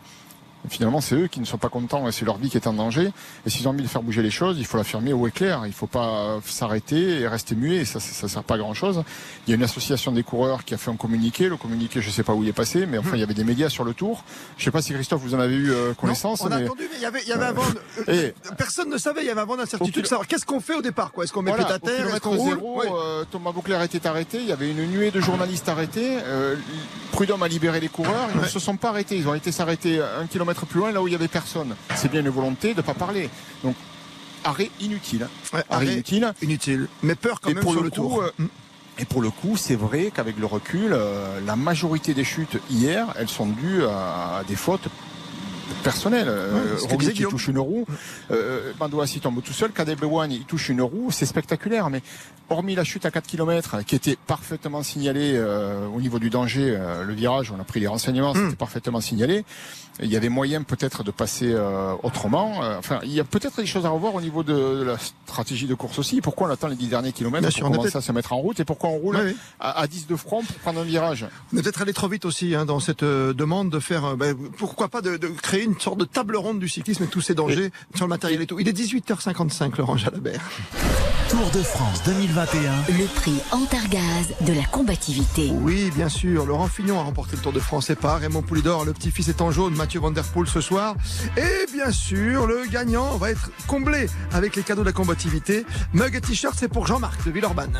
finalement, 0.70 1.02
c'est 1.02 1.16
eux 1.16 1.28
qui 1.28 1.40
ne 1.40 1.46
sont 1.46 1.58
pas 1.58 1.70
contents 1.70 2.08
et 2.08 2.12
c'est 2.12 2.26
leur 2.26 2.38
vie 2.38 2.50
qui 2.50 2.58
est 2.58 2.68
en 2.68 2.74
danger. 2.74 3.12
Et 3.46 3.50
s'ils 3.50 3.68
ont 3.68 3.72
envie 3.72 3.84
de 3.84 3.88
faire 3.88 4.02
bouger 4.04 4.22
les 4.22 4.32
choses, 4.32 4.58
il 4.60 4.66
faut 4.66 4.78
l'affirmer 4.78 5.14
haut 5.14 5.28
et 5.28 5.32
clair. 5.32 5.64
Il 5.66 5.74
faut 5.74 5.88
pas 5.88 6.40
s'arrêter 6.46 7.22
et 7.22 7.28
rester 7.28 7.56
muet. 7.56 7.86
Ça, 7.86 8.00
ça, 8.00 8.12
ça 8.14 8.28
sert 8.28 8.44
pas 8.44 8.56
à 8.56 8.58
grand 8.58 8.74
chose. 8.74 9.04
Il 9.48 9.52
y 9.52 9.54
a 9.54 9.56
une 9.56 9.64
association 9.64 10.12
des 10.12 10.24
coureurs 10.24 10.64
qui 10.66 10.74
a 10.74 10.78
fait 10.78 10.92
un 10.92 10.96
communiqué. 10.96 11.50
Le 11.50 11.58
communiqué, 11.58 12.02
je 12.02 12.10
sais 12.10 12.24
pas 12.24 12.34
où 12.34 12.44
il 12.44 12.50
est 12.50 12.54
passé, 12.54 12.86
mais 12.86 12.98
enfin, 12.98 13.12
il 13.14 13.20
y 13.20 13.24
avait 13.24 13.34
des 13.34 13.44
médias 13.44 13.70
sur 13.70 13.84
le 13.84 13.94
tour. 13.94 14.24
Je 14.58 14.64
sais 14.66 14.72
pas 14.72 14.82
si 14.82 14.94
Christophe, 14.94 15.22
vous 15.22 15.36
en 15.36 15.40
avez 15.40 15.56
eu 15.56 15.72
euh, 15.72 15.94
connaissance. 15.94 16.42
On 16.42 16.48
a 16.52 16.58
mais- 16.60 16.66
attendu, 16.66 16.84
mais 16.92 16.98
il 16.98 17.02
y 17.02 17.06
avait, 17.06 17.22
il 17.24 17.28
y 17.30 17.34
avait 17.34 17.46
avant. 17.46 17.64
Et- 18.08 18.12
euh, 18.12 18.32
personne 18.58 18.90
ne 18.90 18.98
savait, 18.98 19.22
il 19.22 19.28
y 19.28 19.30
avait 19.30 19.42
avant 19.42 19.56
d'incertitude. 19.58 19.94
Au 19.94 20.00
kilo- 20.02 20.08
savoir 20.08 20.28
Qu'est-ce 20.28 20.46
qu'on 20.46 20.60
fait 20.60 20.76
au 20.76 20.82
départ 20.82 21.12
quoi? 21.12 21.24
Est-ce 21.24 21.34
qu'on 21.34 21.42
met 21.42 21.52
Voilà, 21.52 21.68
à 21.74 21.76
au 21.76 21.80
terre 21.80 22.08
Est-ce 22.08 22.20
qu'on 22.20 22.36
roule? 22.36 22.56
zéro, 22.56 22.80
Ouais. 22.80 22.86
euh, 22.92 23.24
Thomas 23.32 23.52
Boucler 23.52 23.78
était 23.84 24.06
arrêté. 24.08 24.40
Il 24.40 24.48
y 24.48 24.52
avait 24.52 24.70
une 24.72 24.86
nuée 24.88 25.12
de 25.12 25.20
journalistes 25.22 25.70
arrêtés. 25.70 26.18
Euh, 26.26 26.56
Prud'homme 27.18 27.42
a 27.42 27.48
libéré 27.48 27.80
les 27.80 27.88
coureurs. 27.90 28.30
Ils 28.36 28.42
ne 28.42 28.46
se 28.46 28.60
sont 28.60 28.78
pas 28.78 28.90
arrêtés. 28.90 29.18
Ils 29.18 29.28
ont 29.28 29.34
été 29.34 29.52
s'arrêter 29.52 30.00
un 30.00 30.28
kilomètre 30.28 30.68
plus 30.68 30.80
loin, 30.82 30.92
là 30.92 31.02
où 31.02 31.08
il 31.08 31.14
y 31.14 31.16
avait 31.16 31.28
personne. 31.28 31.76
C'est 31.96 32.12
bien 32.12 32.22
une 32.22 32.30
volonté 32.30 32.74
de 32.74 32.78
ne 32.78 32.86
pas 32.86 32.94
parler. 32.94 33.28
Donc 33.64 33.76
arrêt 34.44 34.70
inutile. 34.80 35.28
Ouais, 35.52 35.64
arrêt, 35.70 35.86
arrêt 35.86 35.94
inutile. 35.94 36.32
Inutile. 36.44 36.88
Mais 37.02 37.16
peur 37.16 37.42
quand 37.42 37.50
Et 37.50 37.56
même 37.56 37.64
pour 37.64 37.72
sur 37.74 37.82
le 37.82 37.86
le, 37.86 37.90
coup, 37.90 37.96
tour. 38.10 38.22
euh, 38.22 38.32
Et 39.00 39.06
pour 39.06 39.22
le 39.24 39.32
coup, 39.32 39.58
c'est 39.58 39.76
vrai 39.76 40.12
qu'avec 40.14 40.38
le 40.38 40.46
recul, 40.46 40.90
euh, 40.94 41.40
la 41.44 41.56
majorité 41.56 42.14
des 42.14 42.24
chutes 42.24 42.60
hier, 42.70 43.08
elles 43.18 43.30
sont 43.30 43.48
dues 43.48 43.84
à, 43.86 44.38
à 44.38 44.44
des 44.48 44.56
fautes 44.56 44.88
personnel. 45.84 46.28
Euh, 46.30 46.48
Ouais, 46.58 46.88
Roglic, 46.92 47.14
Guillaume. 47.16 47.32
touche 47.32 47.48
une 47.48 47.60
roue. 47.60 47.86
Euh, 48.32 48.72
Madouas, 48.80 49.12
il 49.16 49.22
tombe 49.22 49.42
tout 49.44 49.54
seul. 49.54 49.72
Cadet 49.72 49.96
Bewan, 49.96 50.32
il 50.32 50.44
touche 50.46 50.70
une 50.70 50.82
roue. 50.82 51.10
C'est 51.12 51.26
spectaculaire. 51.26 51.90
Mais 51.90 52.02
hormis 52.50 52.76
la 52.76 52.84
chute 52.84 53.06
à 53.06 53.12
4 53.12 53.28
km, 53.28 53.78
qui 53.86 53.96
était 53.96 54.18
parfaitement 54.28 54.82
signalée 54.84 55.34
euh, 55.36 55.86
au 55.88 56.00
niveau 56.02 56.20
du 56.20 56.30
danger, 56.30 56.76
euh, 56.80 57.04
le 57.04 57.14
virage, 57.14 57.52
on 57.56 57.60
a 57.60 57.64
pris 57.66 57.80
les 57.80 57.88
renseignements, 57.88 58.34
Hmm. 58.34 58.46
c'était 58.46 58.56
parfaitement 58.56 59.02
signalé. 59.02 59.44
Il 60.02 60.12
y 60.12 60.16
avait 60.16 60.30
moyen 60.30 60.62
peut-être 60.62 61.04
de 61.04 61.10
passer 61.12 61.52
euh, 61.52 61.94
autrement. 62.04 62.64
Euh, 62.64 62.78
enfin, 62.78 63.00
il 63.04 63.12
y 63.12 63.20
a 63.20 63.24
peut-être 63.24 63.58
des 63.60 63.66
choses 63.66 63.86
à 63.86 63.90
revoir 63.90 64.14
au 64.16 64.22
niveau 64.22 64.44
de, 64.44 64.54
de 64.54 64.84
la 64.84 64.98
stratégie 65.26 65.66
de 65.66 65.74
course 65.74 65.98
aussi. 66.00 66.22
Pourquoi 66.22 66.48
on 66.48 66.52
attend 66.52 66.68
les 66.68 66.76
10 66.76 66.88
derniers 66.88 67.12
kilomètres 67.12 67.42
Bien 67.42 67.50
pour 67.50 67.58
sûr, 67.58 67.72
commencer 67.72 67.98
à 67.98 68.02
se 68.02 68.12
mettre 68.12 68.32
en 68.32 68.38
route 68.38 68.60
et 68.60 68.66
pourquoi 68.66 68.92
on 68.92 68.98
roule 68.98 69.18
Oui, 69.26 69.36
à, 69.60 69.80
à 69.82 69.88
10 69.88 70.06
de 70.08 70.16
front 70.16 70.44
pour 70.44 70.56
prendre 70.58 70.80
un 70.82 70.84
virage? 70.84 71.26
On 71.52 71.58
est 71.58 71.64
peut-être 71.64 71.82
allé 71.82 71.94
trop 71.94 72.08
vite 72.08 72.26
aussi 72.26 72.54
hein, 72.56 72.66
dans 72.66 72.80
cette 72.80 73.02
euh, 73.04 73.34
demande 73.34 73.72
de 73.72 73.80
faire, 73.80 74.06
euh, 74.06 74.16
ben, 74.16 74.36
pourquoi 74.58 74.88
pas 74.88 75.02
de, 75.02 75.18
de 75.18 75.28
créer 75.28 75.57
une 75.64 75.80
sorte 75.80 76.00
de 76.00 76.06
table 76.06 76.36
ronde 76.36 76.60
du 76.60 76.70
cyclisme 76.70 77.04
et 77.04 77.08
tous 77.08 77.22
ses 77.22 77.36
dangers 77.36 77.72
sur 77.96 78.06
le 78.06 78.10
matériel 78.10 78.42
et 78.42 78.46
tout. 78.46 78.60
Il 78.60 78.68
est 78.68 78.78
18h55, 78.78 79.78
Laurent 79.78 79.98
Jalabert. 79.98 80.42
Tour 81.30 81.50
de 81.54 81.62
France 81.62 82.04
2021. 82.06 82.72
Le 82.98 83.06
prix 83.06 83.34
Antargaz 83.52 84.28
de 84.42 84.54
la 84.54 84.64
combativité. 84.64 85.52
Oui, 85.54 85.92
bien 85.94 86.08
sûr. 86.08 86.46
Laurent 86.46 86.68
Fignon 86.68 87.00
a 87.00 87.04
remporté 87.04 87.36
le 87.36 87.42
Tour 87.42 87.52
de 87.52 87.60
France 87.60 87.90
et 87.90 87.96
pas 87.96 88.16
Raymond 88.16 88.42
Poulidor, 88.44 88.86
le 88.86 88.94
petit-fils 88.94 89.28
est 89.28 89.42
en 89.42 89.52
jaune, 89.52 89.76
Mathieu 89.76 90.00
Van 90.00 90.12
Der 90.12 90.24
Poel 90.24 90.48
ce 90.48 90.62
soir. 90.62 90.96
Et 91.36 91.72
bien 91.74 91.92
sûr, 91.92 92.48
le 92.48 92.66
gagnant 92.72 93.18
va 93.18 93.32
être 93.32 93.52
comblé 93.68 94.08
avec 94.32 94.56
les 94.56 94.64
cadeaux 94.64 94.82
de 94.82 94.86
la 94.88 94.94
combativité. 94.94 95.66
Mug 95.94 96.16
et 96.16 96.22
t-shirt, 96.22 96.56
c'est 96.58 96.70
pour 96.70 96.88
Jean-Marc 96.88 97.26
de 97.26 97.32
Villeurbanne. 97.32 97.78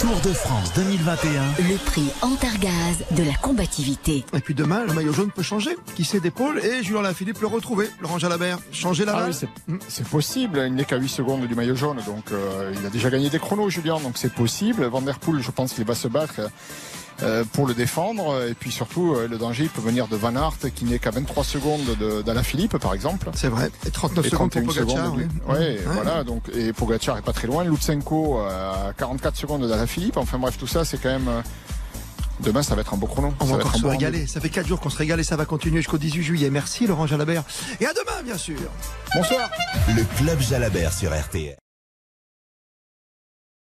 Tour 0.00 0.20
de 0.24 0.32
France 0.32 0.72
2021. 0.74 1.42
Le 1.70 1.76
prix 1.76 2.10
Antargaz 2.22 3.04
de 3.12 3.22
la 3.22 3.34
combativité. 3.34 4.24
Et 4.34 4.40
puis 4.40 4.54
demain, 4.54 4.84
le 4.84 4.92
maillot 4.94 5.12
jaune 5.12 5.30
peut 5.30 5.42
changer. 5.42 5.76
Qui 5.94 6.04
sait 6.04 6.20
d'épaule 6.20 6.58
et 6.58 6.82
Julien 6.82 7.02
Lafilippe 7.02 7.40
le 7.40 7.46
retrouver. 7.46 7.88
Laurent 8.00 8.18
Jalabert, 8.18 8.58
changer 8.72 9.04
la 9.04 9.16
Ah 9.16 9.24
oui, 9.28 9.34
c'est- 9.34 9.48
c'est 9.88 10.06
possible. 10.08 10.60
Il 10.66 10.74
n'est 10.74 10.84
qu'à 10.84 10.96
8 10.96 11.08
secondes 11.08 11.46
du 11.46 11.54
maillot 11.54 11.76
jaune, 11.76 11.98
donc 12.06 12.32
euh, 12.32 12.63
il 12.72 12.86
a 12.86 12.90
déjà 12.90 13.10
gagné 13.10 13.30
des 13.30 13.38
chronos, 13.38 13.70
Julien, 13.70 13.98
donc 14.00 14.12
c'est 14.16 14.32
possible. 14.32 14.84
Van 14.86 15.02
Der 15.02 15.18
Poel, 15.18 15.40
je 15.42 15.50
pense 15.50 15.72
qu'il 15.74 15.84
va 15.84 15.94
se 15.94 16.08
battre 16.08 16.40
euh, 17.22 17.44
pour 17.52 17.66
le 17.66 17.74
défendre. 17.74 18.46
Et 18.48 18.54
puis 18.54 18.70
surtout, 18.72 19.14
euh, 19.14 19.28
le 19.28 19.38
danger 19.38 19.64
il 19.64 19.68
peut 19.70 19.80
venir 19.80 20.08
de 20.08 20.16
Van 20.16 20.34
Aert, 20.36 20.58
qui 20.74 20.84
n'est 20.84 20.98
qu'à 20.98 21.10
23 21.10 21.44
secondes 21.44 21.96
de- 22.00 22.22
d'Alain 22.22 22.42
Philippe, 22.42 22.76
par 22.78 22.92
exemple. 22.94 23.28
C'est 23.34 23.48
vrai. 23.48 23.70
Et 23.86 23.90
39 23.90 24.26
Et 24.26 24.30
secondes 24.30 24.50
pour 24.50 24.62
31 24.74 24.84
Pogacar. 24.84 25.04
secondes 25.12 25.28
Ouais, 25.48 25.78
voilà. 25.86 26.24
Donc, 26.24 26.42
et 26.54 26.72
Pogacar 26.72 27.16
est 27.18 27.22
pas 27.22 27.32
très 27.32 27.46
loin. 27.46 27.64
Lutsenko 27.64 28.40
euh, 28.40 28.88
à 28.90 28.92
44 28.94 29.36
secondes 29.36 29.66
d'Alain 29.68 29.86
Philippe. 29.86 30.16
Enfin 30.16 30.38
bref, 30.38 30.56
tout 30.58 30.66
ça, 30.66 30.84
c'est 30.84 30.98
quand 30.98 31.10
même. 31.10 31.28
euh, 31.28 31.40
Demain, 32.40 32.64
ça 32.64 32.74
va 32.74 32.80
être 32.80 32.92
un 32.92 32.96
beau 32.96 33.06
chrono. 33.06 33.32
On 33.38 33.44
Ça 33.46 33.52
va 33.52 33.58
va 33.58 33.64
encore 33.64 33.76
se 33.76 33.82
bon 33.82 33.90
régaler. 33.90 34.26
Ça 34.26 34.40
fait 34.40 34.48
4 34.48 34.66
jours 34.66 34.80
qu'on 34.80 34.90
se 34.90 34.96
régale 34.98 35.20
et 35.20 35.24
ça 35.24 35.36
va 35.36 35.44
continuer 35.44 35.76
jusqu'au 35.76 35.98
18 35.98 36.24
juillet. 36.24 36.50
Merci 36.50 36.84
Laurent 36.88 37.06
Jalabert. 37.06 37.44
Et 37.80 37.86
à 37.86 37.92
demain, 37.92 38.24
bien 38.24 38.36
sûr. 38.36 38.58
Bonsoir. 39.14 39.48
Le 39.94 40.02
Club 40.18 40.40
Jalabert 40.40 40.92
sur 40.92 41.14
RTL. 41.16 41.54